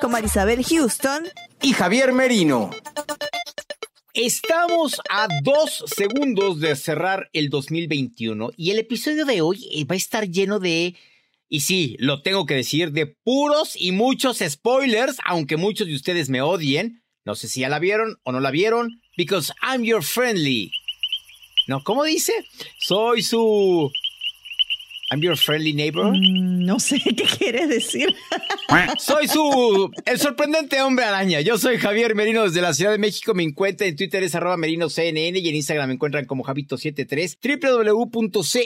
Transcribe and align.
con 0.00 0.12
Marisabel 0.12 0.64
Houston. 0.64 1.28
y 1.62 1.72
Javier 1.72 2.12
Merino. 2.12 2.70
Estamos 4.14 5.00
a 5.08 5.28
dos 5.42 5.84
segundos 5.94 6.58
de 6.60 6.74
cerrar 6.74 7.28
el 7.32 7.50
2021 7.50 8.50
y 8.56 8.70
el 8.70 8.78
episodio 8.78 9.24
de 9.24 9.40
hoy 9.40 9.68
eh, 9.72 9.84
va 9.84 9.94
a 9.94 9.98
estar 9.98 10.28
lleno 10.28 10.58
de, 10.58 10.96
y 11.48 11.60
sí, 11.60 11.96
lo 11.98 12.22
tengo 12.22 12.46
que 12.46 12.54
decir, 12.54 12.92
de 12.92 13.06
puros 13.06 13.74
y 13.76 13.92
muchos 13.92 14.38
spoilers, 14.38 15.18
aunque 15.24 15.56
muchos 15.56 15.86
de 15.86 15.94
ustedes 15.94 16.28
me 16.28 16.42
odien. 16.42 17.02
No 17.24 17.34
sé 17.34 17.48
si 17.48 17.60
ya 17.60 17.68
la 17.68 17.78
vieron 17.78 18.18
o 18.24 18.32
no 18.32 18.40
la 18.40 18.50
vieron, 18.50 19.00
because 19.16 19.52
I'm 19.62 19.84
your 19.84 20.02
friendly. 20.02 20.72
No, 21.68 21.84
¿cómo 21.84 22.04
dice? 22.04 22.32
Soy 22.78 23.22
su... 23.22 23.92
I'm 25.12 25.20
your 25.20 25.36
friendly 25.36 25.72
neighbor. 25.72 26.04
Mm, 26.06 26.64
No 26.64 26.78
sé 26.78 27.00
qué 27.04 27.24
quieres 27.38 27.68
decir. 27.68 28.14
Soy 28.98 29.26
su. 29.26 29.90
El 30.06 30.18
sorprendente 30.20 30.80
hombre 30.82 31.04
araña. 31.04 31.40
Yo 31.40 31.58
soy 31.58 31.76
Javier 31.78 32.14
Merino 32.14 32.44
desde 32.44 32.60
la 32.60 32.72
Ciudad 32.72 32.92
de 32.92 32.98
México. 32.98 33.34
Me 33.34 33.42
encuentra 33.42 33.88
en 33.88 33.96
Twitter 33.96 34.22
es 34.22 34.36
arroba 34.36 34.56
merinoCNN 34.56 35.36
y 35.36 35.48
en 35.48 35.56
Instagram 35.56 35.88
me 35.88 35.94
encuentran 35.94 36.26
como 36.26 36.44
Javito73. 36.44 37.38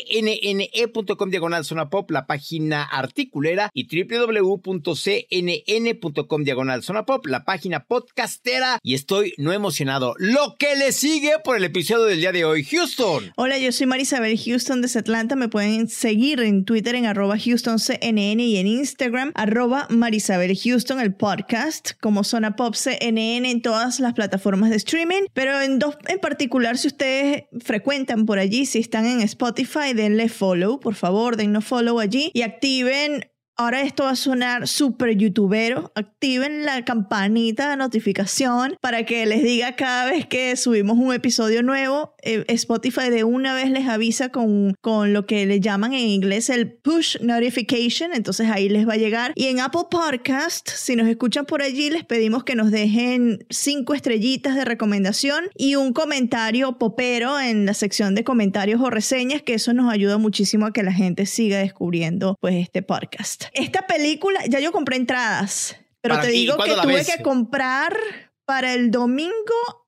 www.cnne.com 0.05 1.31
diagonal 1.31 1.65
zona 1.65 1.89
pop, 1.89 2.11
la 2.11 2.27
página 2.27 2.83
articulera. 2.83 3.71
Y 3.73 3.87
www.cnn.com 5.25 6.45
diagonal 6.45 6.83
zona 6.83 7.07
pop, 7.07 7.25
la 7.27 7.45
página 7.45 7.85
podcastera. 7.85 8.79
Y 8.83 8.93
estoy 8.95 9.33
no 9.39 9.53
emocionado. 9.53 10.15
Lo 10.19 10.57
que 10.59 10.77
le 10.77 10.93
sigue 10.93 11.33
por 11.43 11.57
el 11.57 11.65
episodio 11.65 12.05
del 12.05 12.19
día 12.21 12.33
de 12.33 12.45
hoy. 12.45 12.65
Houston. 12.65 13.33
Hola, 13.37 13.57
yo 13.59 13.73
soy 13.73 13.87
Marisabel 13.87 14.39
Houston 14.39 14.83
desde 14.83 15.01
Atlanta. 15.01 15.35
Me 15.37 15.49
pueden 15.49 15.89
seguir 15.89 16.34
en 16.43 16.65
Twitter 16.65 16.95
en 16.95 17.07
arroba 17.07 17.37
HoustonCNN 17.37 18.41
y 18.41 18.57
en 18.57 18.67
Instagram 18.67 19.33
arroba 19.35 19.87
Marisabel 19.91 20.57
Houston, 20.57 21.01
el 21.01 21.15
podcast, 21.15 21.93
como 22.01 22.25
Zona 22.25 22.57
Pop 22.57 22.75
CNN 22.75 23.51
en 23.51 23.63
todas 23.63 24.01
las 24.01 24.15
plataformas 24.15 24.71
de 24.71 24.77
streaming. 24.77 25.23
Pero 25.33 25.61
en 25.61 25.79
dos 25.79 25.97
en 26.09 26.19
particular, 26.19 26.77
si 26.79 26.89
ustedes 26.89 27.45
frecuentan 27.61 28.27
por 28.27 28.39
allí, 28.39 28.67
si 28.67 28.81
están 28.81 29.07
en 29.07 29.21
Spotify, 29.21 29.93
denle 29.95 30.29
follow, 30.29 30.81
por 30.81 30.95
favor, 30.95 31.37
dennos 31.37 31.65
follow 31.65 32.01
allí 32.01 32.31
y 32.35 32.43
activen 32.43 33.27
Ahora 33.57 33.83
esto 33.83 34.03
va 34.03 34.11
a 34.11 34.17
sonar 34.17 34.67
súper 34.67 35.17
youtubero. 35.17 35.93
Activen 35.95 36.65
la 36.65 36.85
campanita 36.85 37.71
de 37.71 37.77
notificación 37.77 38.77
para 38.81 39.05
que 39.05 39.27
les 39.27 39.45
diga 39.45 39.77
cada 39.77 40.11
vez 40.11 40.27
que 40.27 40.57
subimos 40.57 40.99
un 40.99 41.15
episodio 41.15 41.63
nuevo. 41.63 42.17
Eh, 42.23 42.45
Spotify 42.49 43.11
de 43.11 43.23
una 43.23 43.55
vez 43.55 43.71
les 43.71 43.87
avisa 43.87 44.31
con, 44.31 44.75
con 44.81 45.13
lo 45.13 45.27
que 45.27 45.47
le 45.47 45.61
llaman 45.61 45.93
en 45.93 46.01
inglés 46.01 46.51
el 46.51 46.73
push 46.73 47.21
notification. 47.21 48.13
Entonces 48.13 48.51
ahí 48.51 48.69
les 48.69 48.89
va 48.89 48.95
a 48.95 48.97
llegar. 48.97 49.31
Y 49.37 49.47
en 49.47 49.61
Apple 49.61 49.83
Podcast, 49.89 50.69
si 50.69 50.97
nos 50.97 51.07
escuchan 51.07 51.47
por 51.47 51.63
allí, 51.63 51.91
les 51.91 52.05
pedimos 52.05 52.43
que 52.43 52.57
nos 52.57 52.73
dejen 52.73 53.47
cinco 53.51 53.95
estrellitas 53.95 54.57
de 54.57 54.65
recomendación 54.65 55.45
y 55.55 55.77
un 55.77 55.93
comentario 55.93 56.77
popero 56.77 57.39
en 57.39 57.67
la 57.67 57.75
sección 57.75 58.17
de 58.17 58.25
comentarios 58.25 58.81
o 58.81 58.91
reseñas, 58.91 59.43
que 59.43 59.55
eso 59.55 59.73
nos 59.75 59.93
ayuda 59.93 60.19
muchísimo 60.19 60.67
a 60.67 60.73
que 60.73 60.83
la 60.83 60.93
gente 60.93 61.25
siga 61.25 61.59
descubriendo 61.59 62.37
pues 62.41 62.57
este 62.57 62.83
podcast. 62.83 63.44
Esta 63.53 63.87
película, 63.87 64.41
ya 64.49 64.61
yo 64.61 64.73
compré 64.73 64.97
entradas, 64.97 65.77
pero 66.01 66.17
¿Para 66.17 66.27
te 66.27 66.33
digo 66.33 66.55
que 66.55 66.57
¿Cuándo 66.59 66.77
la 66.77 66.83
tuve 66.83 66.95
ves? 66.95 67.15
que 67.17 67.23
comprar 67.23 67.97
para 68.45 68.75
el 68.75 68.91
domingo 68.91 69.33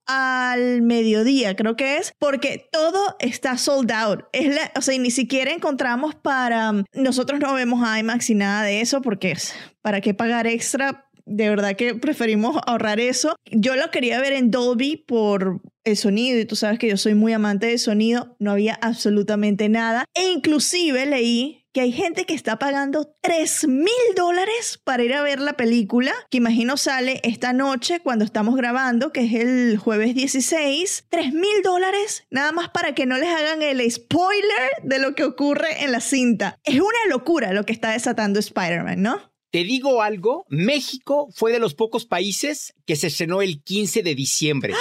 al 0.07 0.83
mediodía, 0.83 1.57
creo 1.57 1.77
que 1.77 1.99
es, 1.99 2.13
porque 2.19 2.69
todo 2.71 3.17
está 3.19 3.59
sold 3.59 3.91
out. 3.91 4.21
Es 4.33 4.55
la, 4.55 4.73
o 4.77 4.81
sea, 4.81 4.95
y 4.95 4.99
ni 4.99 5.11
siquiera 5.11 5.53
encontramos 5.53 6.15
para... 6.15 6.73
Nosotros 6.95 7.41
no 7.41 7.53
vemos 7.55 7.81
IMAX 7.99 8.31
y 8.31 8.35
nada 8.35 8.63
de 8.63 8.81
eso 8.81 9.03
porque 9.03 9.33
es, 9.33 9.55
¿para 9.83 10.01
qué 10.01 10.15
pagar 10.15 10.47
extra? 10.47 11.11
De 11.25 11.49
verdad 11.49 11.75
que 11.75 11.97
preferimos 11.97 12.57
ahorrar 12.67 13.01
eso. 13.01 13.35
Yo 13.51 13.75
lo 13.75 13.91
quería 13.91 14.21
ver 14.21 14.33
en 14.33 14.53
Dolby 14.53 14.97
por 15.09 15.61
el 15.83 15.97
sonido 15.97 16.39
y 16.39 16.45
tú 16.45 16.55
sabes 16.55 16.79
que 16.79 16.89
yo 16.89 16.97
soy 16.97 17.15
muy 17.15 17.33
amante 17.33 17.67
del 17.67 17.81
sonido. 17.81 18.37
No 18.39 18.53
había 18.53 18.75
absolutamente 18.75 19.69
nada. 19.69 20.05
E 20.15 20.31
inclusive 20.31 21.05
leí 21.05 21.66
que 21.77 21.83
hay 21.83 21.93
gente 21.93 22.25
que 22.25 22.33
está 22.33 22.59
pagando 22.59 23.15
3 23.21 23.69
mil 23.69 23.93
dólares 24.17 24.81
para 24.83 25.05
ir 25.05 25.13
a 25.13 25.21
ver 25.21 25.41
la 25.41 25.59
película, 25.59 26.15
que 26.31 26.39
imagino 26.39 26.79
sale 26.79 27.21
esta 27.23 27.53
noche 27.53 28.01
cuando 28.01 28.25
estamos 28.25 28.57
grabando, 28.57 29.13
que 29.13 29.27
es 29.27 29.35
el 29.35 29.77
jueves 29.77 30.15
16. 30.15 31.05
3 31.11 31.35
mil 31.35 31.63
dólares 31.63 32.25
nada 32.31 32.51
más 32.53 32.71
para 32.71 32.95
que 32.95 33.05
no 33.05 33.19
les 33.19 33.29
hagan 33.29 33.63
el 33.63 33.93
spoiler 33.93 34.71
de 34.85 34.99
lo 34.99 35.15
que 35.15 35.25
ocurre 35.25 35.85
en 35.85 35.93
la 35.93 36.01
cinta. 36.01 36.59
Es 36.65 36.77
una 36.77 37.11
locura 37.11 37.53
lo 37.53 37.67
que 37.67 37.75
está 37.75 37.91
desatando 37.91 38.41
Spider-Man, 38.41 39.03
¿no? 39.03 39.21
Te 39.51 39.63
digo 39.63 40.01
algo, 40.01 40.47
México 40.49 41.29
fue 41.35 41.53
de 41.53 41.59
los 41.59 41.75
pocos 41.75 42.07
países 42.07 42.73
que 42.87 42.97
se 42.97 43.09
estrenó 43.09 43.43
el 43.43 43.63
15 43.63 44.03
de 44.03 44.15
diciembre. 44.15 44.73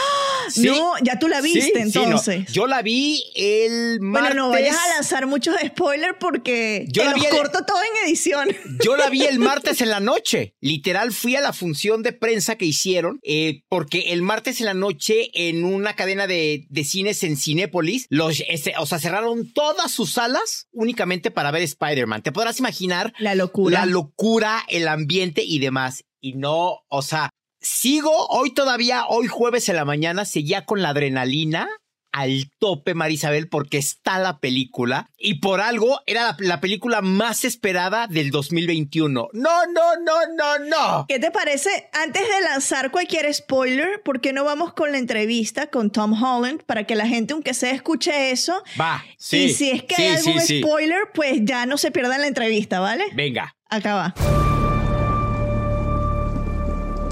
Sí, 0.49 0.63
No, 0.67 0.93
ya 1.03 1.17
tú 1.19 1.27
la 1.27 1.41
sí, 1.41 1.53
viste 1.53 1.85
sí, 1.89 1.97
no. 1.99 2.03
entonces. 2.03 2.51
Yo 2.51 2.67
la 2.67 2.81
vi 2.81 3.23
el 3.35 3.99
Bueno, 3.99 4.11
martes. 4.11 4.35
no 4.35 4.49
vayas 4.49 4.75
a 4.77 4.95
lanzar 4.95 5.27
muchos 5.27 5.55
spoilers 5.65 6.15
porque 6.19 6.85
Yo 6.89 7.01
te 7.03 7.05
la 7.05 7.11
los 7.11 7.21
vi 7.21 7.27
el- 7.27 7.31
corto 7.35 7.65
todo 7.65 7.77
en 7.81 8.07
edición. 8.07 8.49
Yo 8.83 8.95
la 8.97 9.09
vi 9.09 9.23
el 9.25 9.39
martes 9.39 9.81
en 9.81 9.89
la 9.89 9.99
noche. 9.99 10.55
Literal, 10.61 11.11
fui 11.13 11.35
a 11.35 11.41
la 11.41 11.53
función 11.53 12.03
de 12.03 12.13
prensa 12.13 12.55
que 12.57 12.65
hicieron, 12.65 13.19
eh, 13.23 13.63
porque 13.69 14.13
el 14.13 14.21
martes 14.21 14.59
en 14.59 14.65
la 14.67 14.73
noche, 14.73 15.29
en 15.33 15.63
una 15.63 15.95
cadena 15.95 16.27
de, 16.27 16.65
de 16.69 16.83
cines 16.83 17.23
en 17.23 17.37
Cinépolis, 17.37 18.07
los, 18.09 18.41
este, 18.47 18.73
o 18.77 18.85
sea, 18.85 18.99
cerraron 18.99 19.51
todas 19.53 19.91
sus 19.91 20.11
salas 20.13 20.67
únicamente 20.71 21.31
para 21.31 21.51
ver 21.51 21.61
Spider-Man. 21.63 22.21
Te 22.23 22.31
podrás 22.31 22.59
imaginar 22.59 23.13
La 23.19 23.35
locura. 23.35 23.79
la 23.79 23.85
locura, 23.85 24.63
el 24.67 24.87
ambiente 24.87 25.43
y 25.43 25.59
demás. 25.59 26.03
Y 26.21 26.33
no, 26.33 26.79
o 26.87 27.01
sea, 27.01 27.29
sigo 27.65 28.27
hoy 28.27 28.53
todavía, 28.53 29.05
hoy 29.07 29.27
jueves 29.27 29.67
en 29.69 29.75
la 29.75 29.85
mañana, 29.85 30.23
seguía 30.25 30.65
con 30.65 30.81
la 30.81 30.89
adrenalina 30.89 31.67
al 32.11 32.49
tope, 32.59 32.93
Marisabel, 32.93 33.49
porque 33.49 33.77
está 33.77 34.19
la 34.19 34.39
película 34.39 35.09
y 35.17 35.39
por 35.39 35.59
algo 35.59 35.99
era 36.05 36.23
la, 36.23 36.37
la 36.39 36.61
película 36.61 37.01
más 37.01 37.43
esperada 37.43 38.07
del 38.07 38.31
2021. 38.31 39.29
No, 39.33 39.65
no, 39.65 39.95
no, 40.01 40.13
no, 40.33 40.59
no. 40.59 41.05
¿Qué 41.09 41.19
te 41.19 41.29
parece? 41.31 41.89
Antes 41.91 42.21
de 42.21 42.41
lanzar 42.41 42.89
cualquier 42.89 43.33
spoiler, 43.33 44.01
¿por 44.01 44.21
qué 44.21 44.31
no 44.31 44.45
vamos 44.45 44.71
con 44.73 44.93
la 44.93 44.97
entrevista 44.97 45.67
con 45.67 45.91
Tom 45.91 46.13
Holland 46.13 46.63
para 46.63 46.85
que 46.85 46.95
la 46.95 47.05
gente, 47.05 47.33
aunque 47.33 47.53
sea, 47.53 47.71
escuche 47.71 48.31
eso? 48.31 48.63
Va, 48.79 49.03
sí. 49.17 49.37
y 49.37 49.53
si 49.53 49.71
es 49.71 49.83
que 49.83 49.95
sí, 49.95 50.01
hay 50.03 50.15
algún 50.15 50.39
sí, 50.39 50.47
sí. 50.47 50.61
spoiler, 50.61 50.99
pues 51.13 51.39
ya 51.41 51.65
no 51.65 51.77
se 51.77 51.91
pierdan 51.91 52.21
la 52.21 52.27
entrevista, 52.27 52.79
¿vale? 52.79 53.03
Venga. 53.13 53.57
Acá 53.69 53.95
va. 53.95 54.44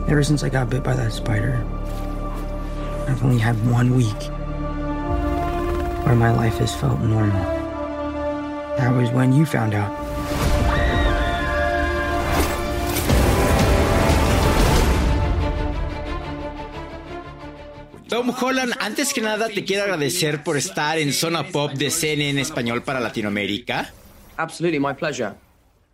Ever 0.07 0.23
since 0.23 0.43
I 0.43 0.49
got 0.49 0.69
bit 0.69 0.83
by 0.83 0.93
that 0.95 1.13
spider, 1.13 1.63
I've 3.07 3.23
only 3.23 3.39
had 3.39 3.55
one 3.71 3.95
week 3.95 4.21
where 6.05 6.15
my 6.15 6.31
life 6.31 6.57
has 6.57 6.75
felt 6.75 6.99
normal. 6.99 7.41
That 8.77 8.93
was 8.95 9.09
when 9.11 9.31
you 9.33 9.45
found 9.45 9.73
out. 9.73 9.91
Tom 18.09 18.29
Holland, 18.29 18.73
antes 18.79 19.13
que 19.13 19.21
nada 19.21 19.47
te 19.47 19.63
quiero 19.63 19.83
agradecer 19.85 20.43
por 20.43 20.57
estar 20.57 20.99
en 20.99 21.13
Zona 21.13 21.47
Pop 21.47 21.71
de 21.71 21.89
CNN 21.89 22.29
en 22.29 22.39
español 22.39 22.83
para 22.83 22.99
Latinoamérica. 22.99 23.91
Absolutely, 24.37 24.79
my 24.79 24.93
pleasure. 24.93 25.33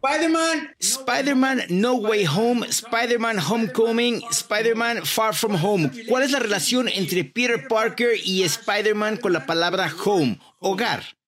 Spider-Man. 0.01 0.75
Spider-Man 0.79 1.63
No 1.69 1.95
Way 1.95 2.25
Home, 2.25 2.63
Spider-Man 2.63 3.37
Homecoming, 3.37 4.23
Spider-Man 4.31 5.05
Far 5.05 5.33
From 5.33 5.55
Home. 5.61 5.91
¿Cuál 6.07 6.23
es 6.23 6.31
la 6.31 6.39
relación 6.39 6.87
entre 6.87 7.25
Peter 7.25 7.67
Parker 7.67 8.11
y 8.23 8.43
Spider-Man 8.43 9.17
con 9.17 9.33
la 9.33 9.45
palabra 9.45 9.93
home, 10.05 10.39
hogar? 10.59 11.18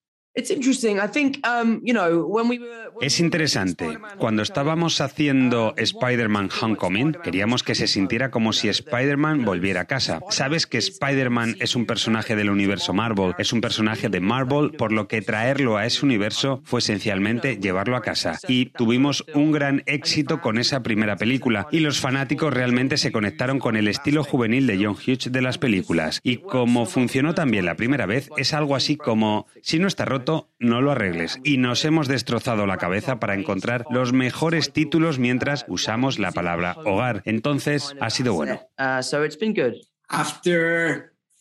Es 3.00 3.20
interesante. 3.20 3.98
Cuando 4.16 4.42
estábamos 4.42 5.02
haciendo 5.02 5.74
Spider-Man 5.76 6.48
Homecoming, 6.58 7.12
queríamos 7.22 7.62
que 7.62 7.74
se 7.74 7.86
sintiera 7.86 8.30
como 8.30 8.54
si 8.54 8.70
Spider-Man 8.70 9.44
volviera 9.44 9.82
a 9.82 9.84
casa. 9.84 10.20
Sabes 10.30 10.66
que 10.66 10.78
Spider-Man 10.78 11.56
es 11.60 11.76
un 11.76 11.84
personaje 11.84 12.34
del 12.34 12.48
universo 12.48 12.94
Marvel, 12.94 13.34
es 13.36 13.52
un 13.52 13.60
personaje 13.60 14.08
de 14.08 14.20
Marvel, 14.20 14.70
por 14.72 14.90
lo 14.90 15.06
que 15.06 15.20
traerlo 15.20 15.76
a 15.76 15.84
ese 15.84 16.02
universo 16.02 16.62
fue 16.64 16.80
esencialmente 16.80 17.58
llevarlo 17.58 17.96
a 17.96 18.02
casa. 18.02 18.38
Y 18.48 18.66
tuvimos 18.66 19.26
un 19.34 19.52
gran 19.52 19.82
éxito 19.84 20.40
con 20.40 20.56
esa 20.56 20.82
primera 20.82 21.16
película. 21.16 21.66
Y 21.70 21.80
los 21.80 22.00
fanáticos 22.00 22.54
realmente 22.54 22.96
se 22.96 23.12
conectaron 23.12 23.58
con 23.58 23.76
el 23.76 23.86
estilo 23.86 24.24
juvenil 24.24 24.66
de 24.66 24.82
John 24.82 24.96
Hughes 24.96 25.30
de 25.30 25.42
las 25.42 25.58
películas. 25.58 26.20
Y 26.22 26.38
como 26.38 26.86
funcionó 26.86 27.34
también 27.34 27.66
la 27.66 27.76
primera 27.76 28.06
vez, 28.06 28.30
es 28.38 28.54
algo 28.54 28.76
así 28.76 28.96
como, 28.96 29.46
si 29.60 29.78
no 29.78 29.88
está 29.88 30.06
roto, 30.06 30.21
no 30.58 30.80
lo 30.80 30.90
arregles. 30.90 31.38
Y 31.44 31.56
nos 31.58 31.84
hemos 31.84 32.08
destrozado 32.08 32.66
la 32.66 32.78
cabeza 32.78 33.18
para 33.18 33.34
encontrar 33.34 33.84
los 33.90 34.12
mejores 34.12 34.72
títulos 34.72 35.18
mientras 35.18 35.64
usamos 35.68 36.18
la 36.18 36.32
palabra 36.32 36.76
hogar. 36.84 37.22
Entonces, 37.24 37.94
ha 38.00 38.10
sido 38.10 38.34
bueno. 38.34 38.60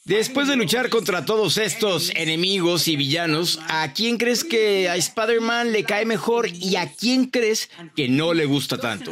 Después 0.04 0.48
de 0.48 0.56
luchar 0.56 0.90
contra 0.90 1.26
todos 1.26 1.58
estos 1.58 2.12
enemigos 2.16 2.88
y 2.88 2.96
villanos, 2.96 3.60
¿a 3.70 3.94
quién 3.94 4.18
crees 4.18 4.44
que 4.44 4.90
a 4.90 4.96
Spider-Man 4.96 5.72
le 5.72 5.84
cae 5.84 6.06
mejor 6.06 6.48
y 6.50 6.76
a 6.76 6.92
quién 6.92 7.26
crees 7.26 7.70
que 7.96 8.10
no 8.10 8.34
le 8.34 8.46
gusta 8.46 8.80
tanto? 8.80 9.12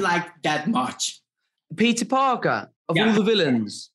Peter 1.76 2.08
Parker, 2.08 2.72
of 2.88 2.98
all 2.98 3.14
the 3.14 3.22
villains. 3.22 3.94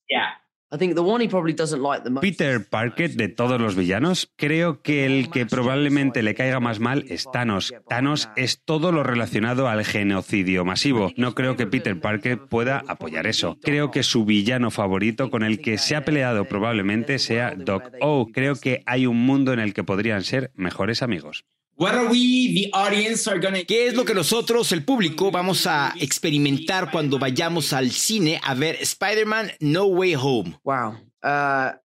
Peter 2.20 2.66
Parker, 2.68 3.12
de 3.12 3.28
todos 3.28 3.60
los 3.60 3.76
villanos, 3.76 4.30
creo 4.36 4.82
que 4.82 5.06
el 5.06 5.30
que 5.30 5.46
probablemente 5.46 6.22
le 6.22 6.34
caiga 6.34 6.60
más 6.60 6.80
mal 6.80 7.04
es 7.08 7.26
Thanos. 7.32 7.74
Thanos 7.88 8.28
es 8.36 8.62
todo 8.64 8.92
lo 8.92 9.02
relacionado 9.02 9.68
al 9.68 9.84
genocidio 9.84 10.64
masivo. 10.64 11.12
No 11.16 11.34
creo 11.34 11.56
que 11.56 11.66
Peter 11.66 12.00
Parker 12.00 12.38
pueda 12.48 12.82
apoyar 12.88 13.26
eso. 13.26 13.58
Creo 13.62 13.90
que 13.90 14.02
su 14.02 14.24
villano 14.24 14.70
favorito 14.70 15.30
con 15.30 15.42
el 15.42 15.60
que 15.60 15.78
se 15.78 15.96
ha 15.96 16.04
peleado 16.04 16.44
probablemente 16.46 17.18
sea 17.18 17.54
Doc 17.56 17.90
Ock. 18.00 18.30
Creo 18.32 18.56
que 18.56 18.82
hay 18.86 19.06
un 19.06 19.24
mundo 19.24 19.52
en 19.52 19.60
el 19.60 19.74
que 19.74 19.84
podrían 19.84 20.22
ser 20.22 20.50
mejores 20.54 21.02
amigos. 21.02 21.44
¿Qué 23.66 23.88
es 23.88 23.94
lo 23.94 24.04
que 24.04 24.14
nosotros, 24.14 24.70
el 24.70 24.84
público, 24.84 25.32
vamos 25.32 25.66
a 25.66 25.92
experimentar 26.00 26.90
cuando 26.92 27.18
vayamos 27.18 27.72
al 27.72 27.90
cine 27.90 28.40
a 28.44 28.54
ver 28.54 28.76
Spider-Man 28.80 29.50
No 29.58 29.86
Way 29.86 30.14
Home? 30.14 30.60
Wow. 30.62 30.98
Uh, 31.22 31.76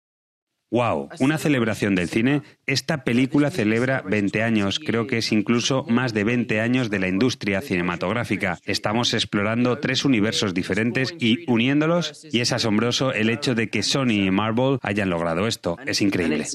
Wow, 0.71 1.09
una 1.19 1.39
celebración 1.39 1.95
del 1.95 2.09
cine. 2.09 2.43
Esta 2.67 3.03
película 3.03 3.49
celebra 3.49 4.03
20 4.03 4.43
años, 4.43 4.79
creo 4.79 5.07
que 5.07 5.17
es 5.17 5.31
incluso 5.31 5.83
más 5.89 6.13
de 6.13 6.23
20 6.23 6.61
años 6.61 6.91
de 6.91 6.99
la 6.99 7.07
industria 7.07 7.61
cinematográfica. 7.61 8.59
Estamos 8.65 9.15
explorando 9.15 9.79
tres 9.79 10.05
universos 10.05 10.53
diferentes 10.53 11.15
y 11.19 11.49
uniéndolos, 11.49 12.27
y 12.31 12.41
es 12.41 12.51
asombroso 12.51 13.11
el 13.13 13.31
hecho 13.31 13.55
de 13.55 13.71
que 13.71 13.81
Sony 13.81 14.27
y 14.27 14.31
Marvel 14.31 14.77
hayan 14.83 15.09
logrado 15.09 15.47
esto. 15.47 15.75
Es 15.87 16.03
increíble. 16.03 16.45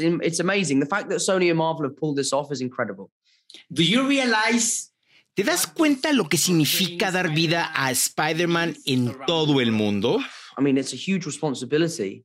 ¿Te 5.35 5.43
das 5.43 5.67
cuenta 5.67 6.13
lo 6.13 6.29
que 6.29 6.37
significa 6.37 7.11
dar 7.11 7.35
vida 7.35 7.73
a 7.75 7.91
Spider-Man 7.91 8.77
en 8.87 9.17
todo 9.27 9.61
el 9.61 9.73
mundo? 9.73 10.21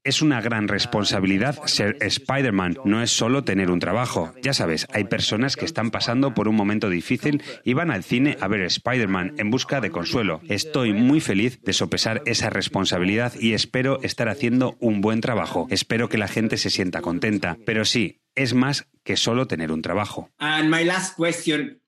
Es 0.04 0.22
una 0.22 0.42
gran 0.42 0.68
responsabilidad 0.68 1.58
ser 1.66 1.98
Spider-Man, 2.00 2.78
no 2.86 3.02
es 3.02 3.10
solo 3.10 3.44
tener 3.44 3.72
un 3.72 3.80
trabajo. 3.80 4.34
Ya 4.44 4.54
sabes, 4.54 4.86
hay 4.94 5.06
personas 5.06 5.56
que 5.56 5.66
están 5.66 5.90
pasando 5.90 6.36
por 6.36 6.48
un 6.48 6.56
momento 6.56 6.90
difícil 6.90 7.42
y 7.64 7.74
van 7.74 7.90
al 7.90 8.04
cine 8.04 8.38
a 8.40 8.48
ver 8.48 8.62
Spider-Man 8.62 9.34
en 9.38 9.50
busca 9.50 9.82
de 9.82 9.90
consuelo. 9.90 10.42
Estoy 10.48 10.94
muy 10.94 11.20
feliz 11.20 11.60
de 11.64 11.74
sopesar 11.74 12.22
esa 12.28 12.52
responsabilidad 12.52 13.34
y 13.40 13.54
espero 13.54 14.00
estar 14.04 14.30
haciendo 14.30 14.78
un 14.80 15.02
buen 15.02 15.22
trabajo. 15.22 15.66
Espero 15.72 16.10
que 16.10 16.20
la 16.20 16.28
gente 16.28 16.58
se 16.58 16.70
sienta 16.70 17.02
contenta. 17.02 17.58
Pero 17.66 17.86
sí, 17.86 18.19
es 18.39 18.53
más 18.53 18.88
que 19.03 19.18
solo 19.18 19.47
tener 19.47 19.69
un 19.71 19.81
trabajo. 19.81 20.30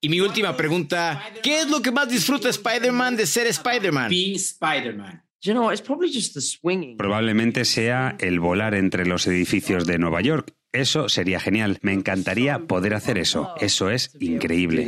Y 0.01 0.09
mi 0.09 0.19
última 0.19 0.57
pregunta, 0.57 1.23
¿qué 1.41 1.61
es 1.61 1.69
lo 1.69 1.81
que 1.81 1.91
más 1.91 2.09
disfruta 2.09 2.49
Spider-Man 2.49 3.15
de 3.15 3.25
ser 3.25 3.47
Spider-Man? 3.47 4.09
Probablemente 6.97 7.63
sea 7.63 8.17
el 8.19 8.39
volar 8.41 8.75
entre 8.75 9.05
los 9.05 9.25
edificios 9.27 9.87
de 9.87 9.97
Nueva 9.97 10.21
York. 10.21 10.53
Eso 10.73 11.09
sería 11.09 11.39
genial. 11.39 11.79
Me 11.81 11.91
encantaría 11.91 12.59
poder 12.59 12.93
hacer 12.93 13.17
eso. 13.17 13.53
Eso 13.59 13.89
es 13.89 14.11
increíble. 14.19 14.87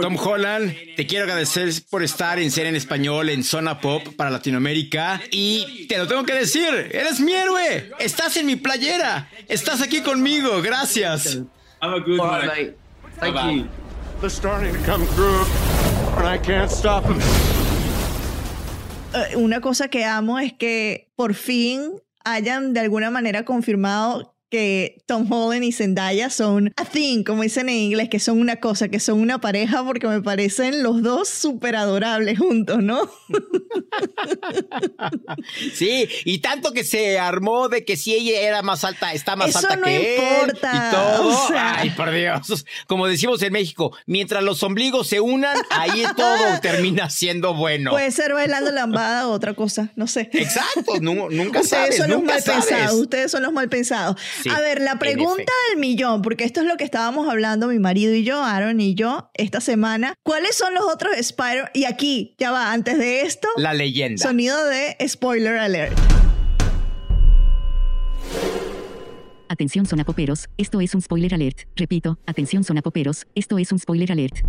Tom 0.00 0.16
Holland, 0.16 0.74
te 0.96 1.06
quiero 1.06 1.24
agradecer 1.24 1.70
por 1.90 2.02
estar 2.04 2.38
en 2.38 2.50
Ser 2.50 2.66
en 2.66 2.76
Español 2.76 3.28
en 3.30 3.42
Zona 3.42 3.80
Pop 3.80 4.02
para 4.16 4.30
Latinoamérica. 4.30 5.20
Y 5.30 5.86
te 5.88 5.98
lo 5.98 6.06
tengo 6.06 6.24
que 6.24 6.34
decir, 6.34 6.68
eres 6.92 7.18
mi 7.20 7.32
héroe. 7.32 7.90
Estás 7.98 8.36
en 8.36 8.46
mi 8.46 8.56
playera. 8.56 9.28
Estás 9.48 9.82
aquí 9.82 10.00
conmigo. 10.00 10.62
Gracias. 10.62 11.38
Have 11.80 11.96
a 11.96 12.00
good 12.00 12.20
one. 12.20 12.74
Thank 13.18 13.36
you. 13.56 13.68
starting 14.28 14.72
to 14.72 14.80
come 14.86 15.04
through, 15.08 15.44
and 16.16 16.26
I 16.26 16.38
can't 16.38 16.70
stop 16.70 17.04
una 19.36 19.60
cosa 19.60 19.88
que 19.88 20.04
amo 20.04 20.38
es 20.38 20.52
que 20.52 21.08
por 21.16 21.34
fin 21.34 22.02
hayan 22.24 22.72
de 22.72 22.80
alguna 22.80 23.10
manera 23.10 23.44
confirmado 23.44 24.33
que 24.54 25.02
Tom 25.06 25.26
Holland 25.32 25.64
y 25.64 25.72
Zendaya 25.72 26.30
son 26.30 26.72
a 26.76 26.84
thing, 26.84 27.24
como 27.24 27.42
dicen 27.42 27.68
en 27.68 27.74
inglés, 27.74 28.08
que 28.08 28.20
son 28.20 28.38
una 28.38 28.60
cosa, 28.60 28.88
que 28.88 29.00
son 29.00 29.18
una 29.20 29.40
pareja, 29.40 29.82
porque 29.84 30.06
me 30.06 30.22
parecen 30.22 30.84
los 30.84 31.02
dos 31.02 31.28
súper 31.28 31.74
adorables 31.74 32.38
juntos, 32.38 32.80
¿no? 32.80 33.10
sí, 35.74 36.08
y 36.24 36.38
tanto 36.38 36.72
que 36.72 36.84
se 36.84 37.18
armó 37.18 37.68
de 37.68 37.84
que 37.84 37.96
si 37.96 38.14
ella 38.14 38.40
era 38.40 38.62
más 38.62 38.84
alta, 38.84 39.12
está 39.12 39.34
más 39.36 39.48
Eso 39.48 39.58
alta 39.58 39.76
no 39.76 39.84
que 39.86 40.16
importa, 40.16 40.70
él 40.70 40.78
y 40.78 40.94
todo. 40.94 41.28
o 41.44 41.48
sea. 41.48 41.80
Ay, 41.80 41.90
por 41.90 42.10
Dios. 42.12 42.64
Como 42.86 43.06
decimos 43.06 43.42
en 43.42 43.52
México, 43.52 43.96
mientras 44.06 44.42
los 44.44 44.62
ombligos 44.62 45.08
se 45.08 45.20
unan, 45.20 45.56
ahí 45.70 46.04
todo 46.16 46.58
termina 46.62 47.10
siendo 47.10 47.54
bueno. 47.54 47.90
Puede 47.90 48.10
ser 48.12 48.32
bailando 48.34 48.70
lambada 48.70 49.28
o 49.28 49.32
otra 49.32 49.54
cosa, 49.54 49.90
no 49.96 50.06
sé. 50.06 50.30
Exacto, 50.32 51.00
nu- 51.00 51.28
nunca 51.30 51.60
Ustedes 51.60 51.68
sabes, 51.68 51.96
son 51.96 52.10
los 52.10 52.22
mal 52.22 52.42
sabes. 52.42 52.66
pensados, 52.66 53.00
ustedes 53.00 53.30
son 53.32 53.42
los 53.42 53.52
mal 53.52 53.68
pensados. 53.68 54.16
Sí, 54.44 54.50
a 54.50 54.60
ver, 54.60 54.82
la 54.82 54.98
pregunta 54.98 55.50
del 55.70 55.78
millón, 55.78 56.20
porque 56.20 56.44
esto 56.44 56.60
es 56.60 56.66
lo 56.66 56.76
que 56.76 56.84
estábamos 56.84 57.30
hablando 57.30 57.66
mi 57.68 57.78
marido 57.78 58.12
y 58.14 58.24
yo, 58.24 58.42
Aaron 58.44 58.78
y 58.78 58.94
yo, 58.94 59.30
esta 59.32 59.62
semana. 59.62 60.16
¿Cuáles 60.22 60.54
son 60.54 60.74
los 60.74 60.84
otros 60.84 61.16
Spider? 61.16 61.70
Y 61.72 61.84
aquí, 61.86 62.34
ya 62.38 62.50
va, 62.50 62.70
antes 62.72 62.98
de 62.98 63.22
esto, 63.22 63.48
La 63.56 63.72
leyenda. 63.72 64.22
sonido 64.22 64.62
de 64.66 64.98
spoiler 65.08 65.56
alert. 65.56 65.98
Atención 69.48 69.86
sonapoperos, 69.86 70.48
esto 70.58 70.80
es 70.82 70.94
un 70.94 71.00
spoiler 71.00 71.32
alert. 71.32 71.60
Repito, 71.74 72.18
atención 72.26 72.64
sonapoperos, 72.64 73.26
esto 73.34 73.56
es 73.56 73.72
un 73.72 73.78
spoiler 73.78 74.12
alert. 74.12 74.40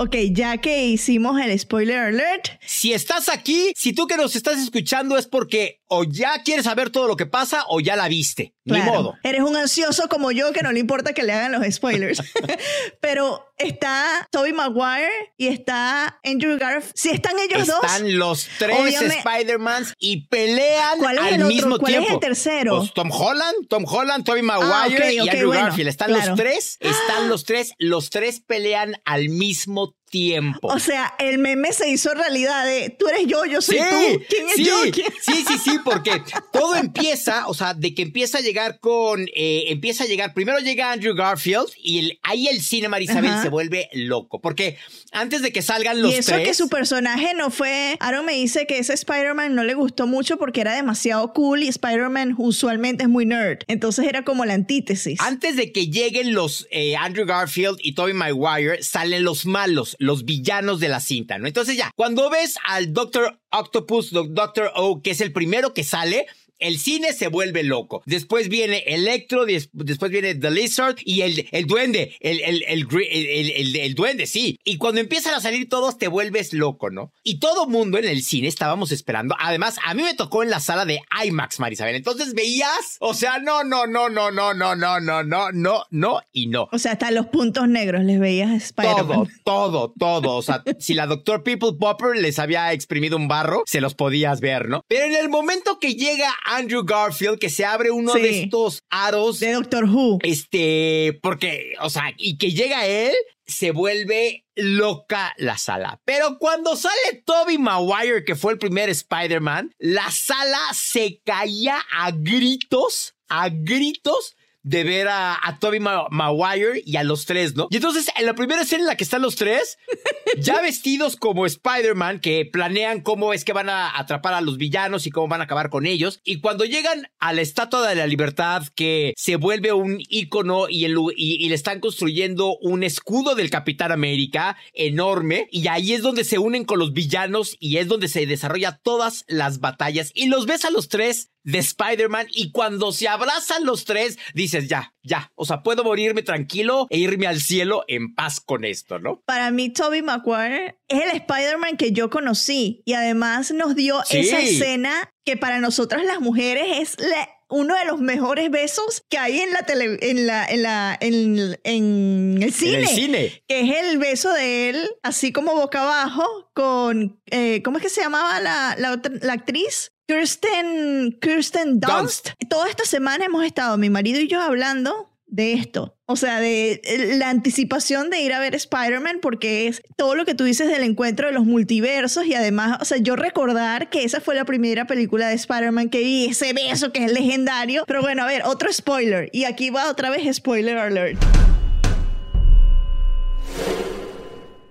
Ok, 0.00 0.14
ya 0.30 0.58
que 0.58 0.86
hicimos 0.86 1.40
el 1.40 1.58
spoiler 1.58 1.98
alert, 1.98 2.46
Si 2.64 2.92
estás 2.92 3.28
aquí, 3.28 3.72
si 3.74 3.92
tú 3.92 4.06
que 4.06 4.16
nos 4.16 4.36
estás 4.36 4.56
escuchando 4.60 5.18
es 5.18 5.26
porque 5.26 5.80
o 5.88 6.04
ya 6.04 6.42
quieres 6.42 6.64
saber 6.64 6.90
todo 6.90 7.08
lo 7.08 7.16
que 7.16 7.26
pasa 7.26 7.64
o 7.68 7.80
ya 7.80 7.96
la 7.96 8.08
viste. 8.08 8.54
Ni 8.64 8.74
claro, 8.74 8.92
modo. 8.92 9.14
eres 9.22 9.40
un 9.40 9.56
ansioso 9.56 10.08
como 10.10 10.30
yo 10.30 10.52
que 10.52 10.60
no 10.62 10.70
le 10.72 10.80
importa 10.80 11.14
que 11.14 11.22
le 11.22 11.32
hagan 11.32 11.52
los 11.52 11.62
spoilers. 11.74 12.22
Pero 13.00 13.46
está 13.56 14.28
Tobey 14.30 14.52
Maguire 14.52 15.08
y 15.36 15.48
está 15.48 16.20
Andrew 16.24 16.58
Garfield. 16.58 16.92
Si 16.94 17.08
están 17.10 17.38
ellos 17.38 17.66
dos, 17.66 17.76
Están 17.82 18.18
los 18.18 18.48
tres 18.58 18.76
Spider-Mans 19.00 19.94
y 19.98 20.26
pelean 20.28 20.98
¿Cuál 20.98 21.16
es 21.18 21.22
al 21.24 21.28
el 21.34 21.42
otro? 21.42 21.48
mismo 21.54 21.78
¿Cuál 21.78 21.94
es 21.94 21.98
tiempo. 22.00 22.14
el 22.14 22.20
tercero? 22.20 22.78
Pues 22.78 22.92
Tom 22.94 23.10
Holland, 23.10 23.68
Tom 23.68 23.84
Holland, 23.86 24.24
Tobey 24.24 24.42
Maguire 24.42 24.68
Ah, 24.74 24.86
ok, 24.86 25.12
y 25.12 25.18
Andrew 25.20 25.46
bueno, 25.48 25.62
Garfield. 25.64 25.88
Están 25.88 26.08
claro. 26.08 26.30
los 26.30 26.36
tres, 26.38 26.76
están 26.80 27.28
los 27.28 27.44
tres, 27.44 27.72
los 27.78 28.10
tres 28.10 28.40
pelean 28.40 28.96
al 29.04 29.28
mismo 29.30 29.94
tiempo. 30.08 30.68
O 30.68 30.78
sea, 30.78 31.14
el 31.18 31.38
meme 31.38 31.72
se 31.72 31.88
hizo 31.90 32.12
realidad 32.14 32.64
de 32.66 32.90
tú 32.90 33.08
eres 33.08 33.26
yo, 33.26 33.44
yo 33.44 33.60
soy 33.60 33.76
tú. 33.78 34.22
¿Quién 34.28 34.46
es 34.48 34.54
sí, 34.54 34.64
yo? 34.64 34.74
¿Quién- 34.92 35.12
Sí, 35.20 35.44
sí, 35.46 35.58
sí, 35.62 35.78
porque 35.84 36.22
todo 36.52 36.76
empieza, 36.76 37.46
o 37.48 37.54
sea, 37.54 37.74
de 37.74 37.94
que 37.94 38.02
empieza 38.02 38.38
a 38.38 38.40
llegar 38.40 38.78
con, 38.80 39.26
eh, 39.34 39.64
empieza 39.68 40.04
a 40.04 40.06
llegar, 40.06 40.34
primero 40.34 40.58
llega 40.58 40.92
Andrew 40.92 41.14
Garfield 41.14 41.68
y 41.82 41.98
el- 41.98 42.18
ahí 42.22 42.48
el 42.48 42.62
cine 42.62 42.88
Marisabel 42.88 43.30
Ajá. 43.30 43.42
se 43.42 43.48
vuelve 43.48 43.88
loco, 43.92 44.40
porque 44.40 44.76
antes 45.12 45.42
de 45.42 45.52
que 45.52 45.62
salgan 45.62 46.02
los 46.02 46.12
y 46.12 46.16
eso 46.16 46.32
tres, 46.32 46.46
que 46.48 46.54
su 46.54 46.68
personaje 46.68 47.32
no 47.34 47.50
fue. 47.50 47.96
Aaron 48.00 48.24
me 48.26 48.34
dice 48.34 48.66
que 48.66 48.78
ese 48.78 48.92
Spider-Man 48.94 49.54
no 49.54 49.64
le 49.64 49.74
gustó 49.74 50.06
mucho 50.06 50.38
porque 50.38 50.60
era 50.60 50.74
demasiado 50.74 51.32
cool 51.32 51.62
y 51.62 51.68
Spider-Man 51.68 52.34
usualmente 52.38 53.04
es 53.04 53.08
muy 53.08 53.26
nerd. 53.26 53.58
Entonces 53.68 54.06
era 54.06 54.24
como 54.24 54.44
la 54.44 54.54
antítesis. 54.54 55.20
Antes 55.20 55.56
de 55.56 55.72
que 55.72 55.88
lleguen 55.88 56.34
los 56.34 56.66
eh, 56.70 56.96
Andrew 56.96 57.26
Garfield 57.26 57.78
y 57.82 57.92
Tobey 57.94 58.14
Maguire, 58.14 58.82
salen 58.82 59.24
los 59.24 59.46
malos, 59.46 59.96
los 59.98 60.24
villanos 60.24 60.80
de 60.80 60.88
la 60.88 61.00
cinta, 61.00 61.38
¿no? 61.38 61.46
Entonces 61.46 61.76
ya, 61.76 61.90
cuando 61.96 62.30
ves 62.30 62.56
al 62.64 62.92
Doctor 62.92 63.38
Octopus, 63.50 64.10
Do- 64.12 64.24
Doctor 64.28 64.70
O, 64.76 65.02
que 65.02 65.10
es 65.10 65.20
el 65.20 65.32
primero 65.32 65.74
que 65.74 65.84
sale, 65.84 66.26
el 66.58 66.78
cine 66.78 67.12
se 67.12 67.28
vuelve 67.28 67.62
loco. 67.62 68.02
Después 68.06 68.48
viene 68.48 68.84
Electro, 68.86 69.44
des- 69.44 69.70
después 69.72 70.10
viene 70.10 70.34
The 70.34 70.50
Lizard 70.50 70.96
y 71.04 71.22
el, 71.22 71.48
el 71.50 71.66
duende, 71.66 72.16
el, 72.20 72.40
el, 72.40 73.76
el, 73.76 73.94
duende, 73.94 74.26
sí. 74.26 74.58
Y 74.64 74.76
cuando 74.78 75.00
empiezan 75.00 75.34
a 75.34 75.40
salir 75.40 75.68
todos, 75.68 75.98
te 75.98 76.08
vuelves 76.08 76.52
loco, 76.52 76.90
¿no? 76.90 77.12
Y 77.22 77.38
todo 77.40 77.66
mundo 77.66 77.98
en 77.98 78.04
el 78.06 78.22
cine 78.22 78.48
estábamos 78.48 78.92
esperando. 78.92 79.34
Además, 79.38 79.76
a 79.84 79.94
mí 79.94 80.02
me 80.02 80.14
tocó 80.14 80.42
en 80.42 80.50
la 80.50 80.60
sala 80.60 80.84
de 80.84 81.00
IMAX, 81.24 81.60
Marisabel. 81.60 81.94
Entonces 81.94 82.34
veías, 82.34 82.96
o 83.00 83.14
sea, 83.14 83.38
no, 83.38 83.64
no, 83.64 83.86
no, 83.86 84.08
no, 84.08 84.30
no, 84.30 84.54
no, 84.54 84.74
no, 84.74 85.00
no, 85.00 85.22
no, 85.22 85.52
no, 85.52 85.84
no 85.90 86.20
y 86.32 86.46
no. 86.46 86.68
O 86.72 86.78
sea, 86.78 86.92
hasta 86.92 87.10
los 87.10 87.26
puntos 87.26 87.68
negros 87.68 88.04
les 88.04 88.18
veías 88.20 88.50
Spider-Man. 88.50 89.06
Todo, 89.06 89.28
todo, 89.44 89.94
todo. 89.98 90.36
O 90.36 90.42
sea, 90.42 90.62
si 90.78 90.94
la 90.94 91.06
Dr. 91.06 91.42
People 91.42 91.72
Popper 91.78 92.16
les 92.16 92.38
había 92.38 92.72
exprimido 92.72 93.16
un 93.16 93.28
barro, 93.28 93.62
se 93.66 93.80
los 93.80 93.94
podías 93.94 94.40
ver, 94.40 94.68
¿no? 94.68 94.82
Pero 94.88 95.04
en 95.06 95.14
el 95.14 95.28
momento 95.28 95.78
que 95.78 95.94
llega 95.94 96.30
Andrew 96.56 96.84
Garfield, 96.84 97.38
que 97.38 97.50
se 97.50 97.64
abre 97.64 97.90
uno 97.90 98.12
Sí. 98.14 98.20
de 98.22 98.42
estos 98.42 98.80
aros, 98.90 99.40
De 99.40 99.52
Doctor 99.52 99.84
Who. 99.84 100.18
este, 100.22 101.18
porque, 101.22 101.74
o 101.80 101.90
sea, 101.90 102.12
y 102.16 102.38
que 102.38 102.50
llega 102.52 102.86
él, 102.86 103.14
se 103.46 103.70
vuelve 103.70 104.44
loca 104.56 105.32
la 105.38 105.56
sala. 105.56 106.00
Pero 106.04 106.38
cuando 106.38 106.76
sale 106.76 107.22
Toby 107.24 107.56
Maguire, 107.58 108.24
que 108.24 108.34
fue 108.34 108.52
el 108.52 108.58
primer 108.58 108.88
Spider-Man, 108.90 109.72
la 109.78 110.10
sala 110.10 110.58
se 110.74 111.20
caía 111.24 111.78
a 111.92 112.10
gritos, 112.10 113.14
a 113.28 113.48
gritos 113.48 114.36
de 114.68 114.84
ver 114.84 115.08
a, 115.08 115.40
Ma- 115.80 116.06
Maguire 116.10 116.82
y 116.84 116.96
a 116.96 117.02
los 117.04 117.24
tres, 117.24 117.56
¿no? 117.56 117.68
Y 117.70 117.76
entonces, 117.76 118.10
en 118.18 118.26
la 118.26 118.34
primera 118.34 118.62
escena 118.62 118.82
en 118.82 118.86
la 118.88 118.96
que 118.96 119.04
están 119.04 119.22
los 119.22 119.34
tres, 119.36 119.78
ya 120.38 120.60
vestidos 120.60 121.16
como 121.16 121.46
Spider-Man, 121.46 122.20
que 122.20 122.44
planean 122.44 123.00
cómo 123.00 123.32
es 123.32 123.44
que 123.46 123.54
van 123.54 123.70
a 123.70 123.98
atrapar 123.98 124.34
a 124.34 124.42
los 124.42 124.58
villanos 124.58 125.06
y 125.06 125.10
cómo 125.10 125.26
van 125.28 125.40
a 125.40 125.44
acabar 125.44 125.70
con 125.70 125.86
ellos. 125.86 126.20
Y 126.22 126.40
cuando 126.40 126.66
llegan 126.66 127.08
a 127.18 127.32
la 127.32 127.40
Estatua 127.40 127.88
de 127.88 127.94
la 127.94 128.06
Libertad, 128.06 128.64
que 128.74 129.14
se 129.16 129.36
vuelve 129.36 129.72
un 129.72 130.02
ícono 130.10 130.68
y, 130.68 130.84
el 130.84 130.96
y 131.16 131.48
le 131.48 131.54
están 131.54 131.80
construyendo 131.80 132.58
un 132.58 132.82
escudo 132.82 133.34
del 133.34 133.48
Capitán 133.48 133.90
América 133.90 134.56
enorme, 134.74 135.48
y 135.50 135.68
ahí 135.68 135.94
es 135.94 136.02
donde 136.02 136.24
se 136.24 136.38
unen 136.38 136.64
con 136.64 136.78
los 136.78 136.92
villanos 136.92 137.56
y 137.58 137.78
es 137.78 137.88
donde 137.88 138.08
se 138.08 138.26
desarrolla 138.26 138.80
todas 138.82 139.24
las 139.28 139.60
batallas. 139.60 140.10
Y 140.14 140.26
los 140.26 140.44
ves 140.44 140.66
a 140.66 140.70
los 140.70 140.88
tres 140.88 141.30
de 141.44 141.58
Spider-Man 141.58 142.26
y 142.30 142.52
cuando 142.52 142.92
se 142.92 143.08
abrazan 143.08 143.64
los 143.64 143.84
tres, 143.84 144.18
dices, 144.34 144.68
ya, 144.68 144.92
ya, 145.02 145.30
o 145.34 145.44
sea, 145.46 145.62
puedo 145.62 145.84
morirme 145.84 146.22
tranquilo 146.22 146.86
e 146.90 146.98
irme 146.98 147.26
al 147.26 147.40
cielo 147.40 147.84
en 147.88 148.14
paz 148.14 148.40
con 148.40 148.64
esto, 148.64 148.98
¿no? 148.98 149.22
Para 149.24 149.50
mí, 149.50 149.70
Toby 149.70 150.02
Maguire 150.02 150.78
es 150.88 151.02
el 151.02 151.10
Spider-Man 151.10 151.76
que 151.76 151.92
yo 151.92 152.10
conocí 152.10 152.82
y 152.84 152.92
además 152.94 153.50
nos 153.52 153.74
dio 153.74 154.02
Sí. 154.04 154.18
esa 154.18 154.40
escena 154.40 155.10
que 155.24 155.36
para 155.36 155.58
nosotras 155.60 156.04
las 156.04 156.20
mujeres 156.20 156.66
es 156.80 156.96
la- 157.06 157.28
uno 157.50 157.74
de 157.76 157.86
los 157.86 157.98
mejores 157.98 158.50
besos 158.50 159.04
que 159.08 159.16
hay 159.16 159.40
en 159.40 159.52
la 159.54 159.62
tele, 159.62 159.96
en 160.02 160.26
la, 160.26 160.44
en 160.44 160.62
la, 160.62 160.98
en, 161.00 161.56
en 161.64 162.42
el 162.42 162.52
cine. 162.52 162.74
En 162.74 162.80
el 162.82 162.88
cine. 162.88 163.42
Que 163.48 163.60
es 163.60 163.84
el 163.86 163.96
beso 163.96 164.30
de 164.34 164.68
él, 164.68 164.90
así 165.02 165.32
como 165.32 165.54
boca 165.54 165.82
abajo, 165.82 166.50
con, 166.52 167.22
eh, 167.30 167.62
¿cómo 167.62 167.78
es 167.78 167.84
que 167.84 167.88
se 167.88 168.02
llamaba 168.02 168.38
la, 168.40 168.76
la, 168.78 168.92
otra- 168.92 169.12
la 169.22 169.32
actriz? 169.32 169.92
Kirsten, 170.08 171.18
Kirsten 171.20 171.80
Dunst. 171.80 172.30
Toda 172.48 172.70
esta 172.70 172.86
semana 172.86 173.26
hemos 173.26 173.44
estado, 173.44 173.76
mi 173.76 173.90
marido 173.90 174.18
y 174.18 174.26
yo, 174.26 174.40
hablando 174.40 175.10
de 175.26 175.52
esto. 175.52 175.98
O 176.06 176.16
sea, 176.16 176.40
de 176.40 176.80
eh, 176.82 177.16
la 177.18 177.28
anticipación 177.28 178.08
de 178.08 178.22
ir 178.22 178.32
a 178.32 178.40
ver 178.40 178.54
Spider-Man, 178.54 179.18
porque 179.20 179.68
es 179.68 179.82
todo 179.98 180.14
lo 180.14 180.24
que 180.24 180.34
tú 180.34 180.44
dices 180.44 180.68
del 180.68 180.82
encuentro 180.82 181.26
de 181.26 181.34
los 181.34 181.44
multiversos 181.44 182.24
y 182.24 182.34
además, 182.34 182.78
o 182.80 182.86
sea, 182.86 182.96
yo 182.96 183.16
recordar 183.16 183.90
que 183.90 184.04
esa 184.04 184.22
fue 184.22 184.34
la 184.34 184.46
primera 184.46 184.86
película 184.86 185.28
de 185.28 185.34
Spider-Man 185.34 185.90
que 185.90 185.98
vi, 185.98 186.24
ese 186.24 186.54
beso 186.54 186.90
que 186.90 187.04
es 187.04 187.12
legendario. 187.12 187.84
Pero 187.86 188.00
bueno, 188.00 188.22
a 188.22 188.26
ver, 188.26 188.44
otro 188.46 188.72
spoiler. 188.72 189.28
Y 189.34 189.44
aquí 189.44 189.68
va 189.68 189.90
otra 189.90 190.08
vez 190.08 190.34
spoiler 190.34 190.78
alert. 190.78 191.22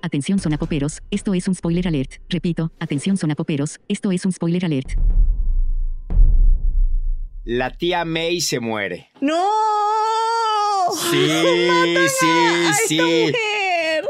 Atención 0.07 0.39
sonapoperos, 0.39 1.01
esto 1.11 1.33
es 1.33 1.49
un 1.49 1.55
spoiler 1.55 1.85
alert. 1.85 2.13
Repito, 2.29 2.71
atención 2.79 3.17
sonapoperos, 3.17 3.81
esto 3.89 4.13
es 4.13 4.23
un 4.23 4.31
spoiler 4.31 4.63
alert. 4.63 4.91
La 7.43 7.71
tía 7.71 8.05
May 8.05 8.39
se 8.39 8.61
muere. 8.61 9.11
¡No! 9.19 9.43
Sí, 11.11 11.27
sí, 12.19 12.25
a 12.25 12.69
esta 12.69 12.87
sí. 12.87 13.01
mujer! 13.01 14.05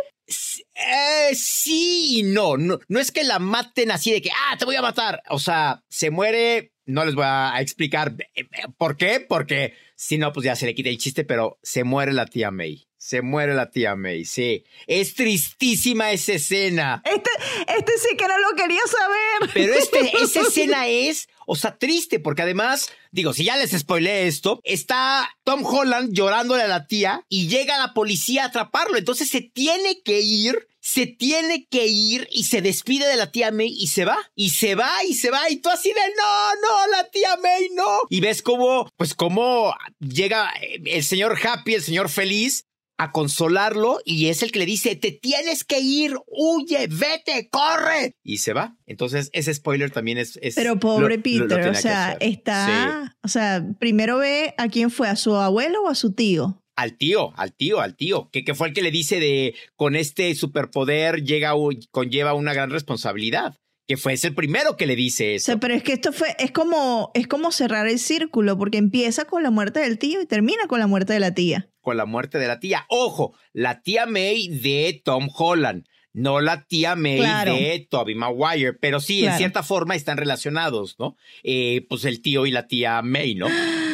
Eh, 0.75 1.33
sí 1.33 2.19
y 2.19 2.23
no. 2.23 2.57
no. 2.57 2.77
No 2.87 2.99
es 2.99 3.11
que 3.11 3.23
la 3.23 3.39
maten 3.39 3.89
así 3.89 4.11
de 4.11 4.21
que, 4.21 4.29
ah, 4.29 4.55
te 4.55 4.65
voy 4.65 4.75
a 4.75 4.83
matar. 4.83 5.23
O 5.29 5.39
sea, 5.39 5.83
se 5.89 6.11
muere. 6.11 6.73
No 6.85 7.05
les 7.05 7.15
voy 7.15 7.25
a 7.25 7.55
a 7.55 7.61
explicar 7.61 8.13
eh, 8.19 8.27
eh, 8.35 8.45
por 8.77 8.97
qué, 8.97 9.19
porque 9.27 9.73
si 9.95 10.19
no, 10.19 10.31
pues 10.31 10.45
ya 10.45 10.55
se 10.55 10.67
le 10.67 10.75
quita 10.75 10.89
el 10.89 10.99
chiste, 10.99 11.23
pero 11.23 11.57
se 11.63 11.83
muere 11.83 12.13
la 12.13 12.27
tía 12.27 12.51
May. 12.51 12.87
Se 13.07 13.21
muere 13.21 13.53
la 13.53 13.71
tía 13.71 13.95
May, 13.95 14.25
sí. 14.25 14.65
Es 14.85 15.15
tristísima 15.15 16.11
esa 16.11 16.33
escena. 16.33 17.01
Este, 17.05 17.29
este 17.77 17.93
sí 17.99 18.17
que 18.17 18.27
no 18.27 18.37
lo 18.37 18.53
quería 18.57 18.81
saber. 18.85 19.49
Pero 19.53 19.73
este, 19.75 20.11
esa 20.21 20.41
escena 20.41 20.87
es, 20.87 21.29
o 21.45 21.55
sea, 21.55 21.77
triste, 21.77 22.19
porque 22.19 22.41
además, 22.41 22.91
digo, 23.11 23.31
si 23.31 23.45
ya 23.45 23.55
les 23.55 23.71
spoileé 23.71 24.27
esto, 24.27 24.59
está 24.65 25.33
Tom 25.45 25.65
Holland 25.65 26.11
llorándole 26.11 26.63
a 26.63 26.67
la 26.67 26.85
tía 26.85 27.23
y 27.29 27.47
llega 27.47 27.77
la 27.77 27.93
policía 27.93 28.43
a 28.43 28.47
atraparlo. 28.47 28.97
Entonces 28.97 29.29
se 29.29 29.39
tiene 29.39 30.01
que 30.03 30.19
ir, 30.19 30.67
se 30.81 31.07
tiene 31.07 31.65
que 31.71 31.87
ir 31.87 32.27
y 32.29 32.43
se 32.43 32.61
despide 32.61 33.07
de 33.07 33.15
la 33.15 33.31
tía 33.31 33.51
May 33.51 33.69
y 33.69 33.87
se 33.87 34.03
va. 34.03 34.17
Y 34.35 34.49
se 34.49 34.75
va 34.75 34.91
y 35.07 35.13
se 35.13 35.31
va. 35.31 35.49
Y 35.49 35.61
tú 35.61 35.69
así 35.69 35.87
de, 35.87 36.13
no, 36.17 36.55
no, 36.55 36.91
la 36.91 37.09
tía 37.09 37.37
May 37.41 37.69
no. 37.69 38.01
Y 38.09 38.19
ves 38.19 38.41
cómo, 38.41 38.91
pues 38.97 39.15
cómo 39.15 39.73
llega 40.01 40.51
eh, 40.61 40.81
el 40.87 41.05
señor 41.05 41.39
Happy, 41.41 41.75
el 41.75 41.83
señor 41.83 42.09
feliz, 42.09 42.66
a 42.99 43.11
consolarlo 43.11 43.99
y 44.05 44.27
es 44.27 44.41
el 44.43 44.51
que 44.51 44.59
le 44.59 44.65
dice, 44.65 44.95
te 44.95 45.11
tienes 45.11 45.63
que 45.63 45.79
ir, 45.79 46.15
huye, 46.27 46.87
vete, 46.89 47.47
corre. 47.49 48.15
Y 48.23 48.39
se 48.39 48.53
va. 48.53 48.75
Entonces 48.87 49.29
ese 49.33 49.53
spoiler 49.53 49.91
también 49.91 50.17
es... 50.17 50.39
es- 50.41 50.55
Pero 50.55 50.79
pobre 50.79 51.01
lo- 51.03 51.09
lo- 51.09 51.15
lo 51.15 51.21
Peter, 51.55 51.67
o 51.69 51.75
sea. 51.75 52.17
Sí. 52.19 52.27
está, 52.29 53.15
o 53.23 53.27
sea, 53.27 53.63
primero 53.79 54.17
ve 54.17 54.53
a 54.57 54.67
quién 54.69 54.89
fue, 54.89 55.07
a 55.09 55.15
su 55.15 55.35
abuelo 55.35 55.83
o 55.83 55.89
a 55.89 55.95
su 55.95 56.13
tío. 56.13 56.61
Al 56.75 56.95
tío, 56.97 57.33
al 57.37 57.53
tío, 57.55 57.81
al 57.81 57.95
tío, 57.95 58.29
que, 58.31 58.43
que 58.43 58.53
fue 58.53 58.67
el 58.69 58.73
que 58.73 58.83
le 58.83 58.91
dice 58.91 59.19
de 59.19 59.55
con 59.75 59.95
este 59.95 60.33
superpoder 60.35 61.23
llega 61.23 61.53
conlleva 61.91 62.33
una 62.33 62.53
gran 62.53 62.69
responsabilidad. 62.69 63.55
Que 63.89 63.95
fue 63.95 64.11
es 64.13 64.25
el 64.25 64.35
primero 64.35 64.75
que 64.75 64.85
le 64.85 64.97
dice 64.97 65.31
O 65.31 65.35
eso. 65.37 65.45
sea, 65.45 65.57
pero 65.57 65.73
es 65.73 65.81
que 65.81 65.93
esto 65.93 66.11
fue, 66.11 66.35
es 66.39 66.51
como, 66.51 67.09
es 67.13 67.25
como 67.25 67.53
cerrar 67.53 67.87
el 67.87 67.99
círculo, 67.99 68.57
porque 68.57 68.77
empieza 68.77 69.23
con 69.23 69.43
la 69.43 69.49
muerte 69.49 69.79
del 69.79 69.97
tío 69.97 70.21
y 70.21 70.25
termina 70.25 70.67
con 70.67 70.79
la 70.79 70.87
muerte 70.87 71.13
de 71.13 71.21
la 71.21 71.33
tía. 71.33 71.69
Con 71.87 71.95
la 71.95 72.05
muerte 72.05 72.37
de 72.37 72.47
la 72.47 72.59
tía. 72.59 72.85
Ojo, 72.89 73.33
la 73.53 73.81
tía 73.81 74.05
May 74.05 74.49
de 74.49 75.01
Tom 75.05 75.29
Holland, 75.33 75.85
no 76.11 76.41
la 76.41 76.65
tía 76.65 76.97
May 76.97 77.15
Claro. 77.19 77.53
de 77.53 77.87
Tobey 77.89 78.13
Maguire, 78.13 78.73
pero 78.73 78.99
sí, 78.99 79.25
en 79.25 79.37
cierta 79.37 79.63
forma 79.63 79.95
están 79.95 80.17
relacionados, 80.17 80.97
¿no? 80.99 81.15
Eh, 81.43 81.85
pues 81.87 82.03
el 82.03 82.21
tío 82.21 82.45
y 82.45 82.51
la 82.51 82.67
tía 82.67 83.01
May, 83.03 83.35
¿no? 83.35 83.47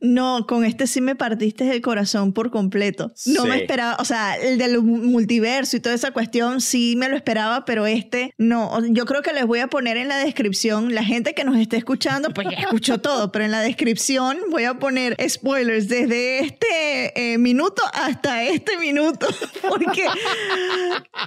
No, 0.00 0.46
con 0.46 0.64
este 0.64 0.86
sí 0.86 1.00
me 1.00 1.14
partiste 1.16 1.70
el 1.70 1.80
corazón 1.80 2.32
por 2.32 2.50
completo. 2.50 3.12
No 3.26 3.42
Sí. 3.42 3.48
me 3.48 3.56
esperaba, 3.56 3.96
o 3.98 4.04
sea, 4.04 4.36
el 4.36 4.58
del 4.58 4.80
multiverso 4.82 5.76
y 5.76 5.80
toda 5.80 5.94
esa 5.94 6.10
cuestión 6.12 6.60
sí 6.60 6.94
me 6.96 7.08
lo 7.08 7.16
esperaba, 7.16 7.64
pero 7.64 7.86
este 7.86 8.32
no. 8.38 8.78
Yo 8.88 9.04
creo 9.06 9.22
que 9.22 9.32
les 9.32 9.46
voy 9.46 9.58
a 9.60 9.68
poner 9.68 9.96
en 9.96 10.08
la 10.08 10.18
descripción, 10.18 10.94
la 10.94 11.04
gente 11.04 11.34
que 11.34 11.44
nos 11.44 11.56
esté 11.56 11.76
escuchando, 11.76 12.30
pues 12.30 12.48
ya 12.50 12.58
escuchó 12.58 12.98
todo, 13.00 13.32
pero 13.32 13.44
en 13.44 13.50
la 13.50 13.60
descripción 13.60 14.38
voy 14.50 14.64
a 14.64 14.74
poner 14.74 15.16
spoilers 15.28 15.88
desde 15.88 16.40
este 16.40 17.32
eh, 17.34 17.38
minuto 17.38 17.82
hasta 17.92 18.44
este 18.44 18.76
minuto, 18.78 19.26
porque, 19.68 20.04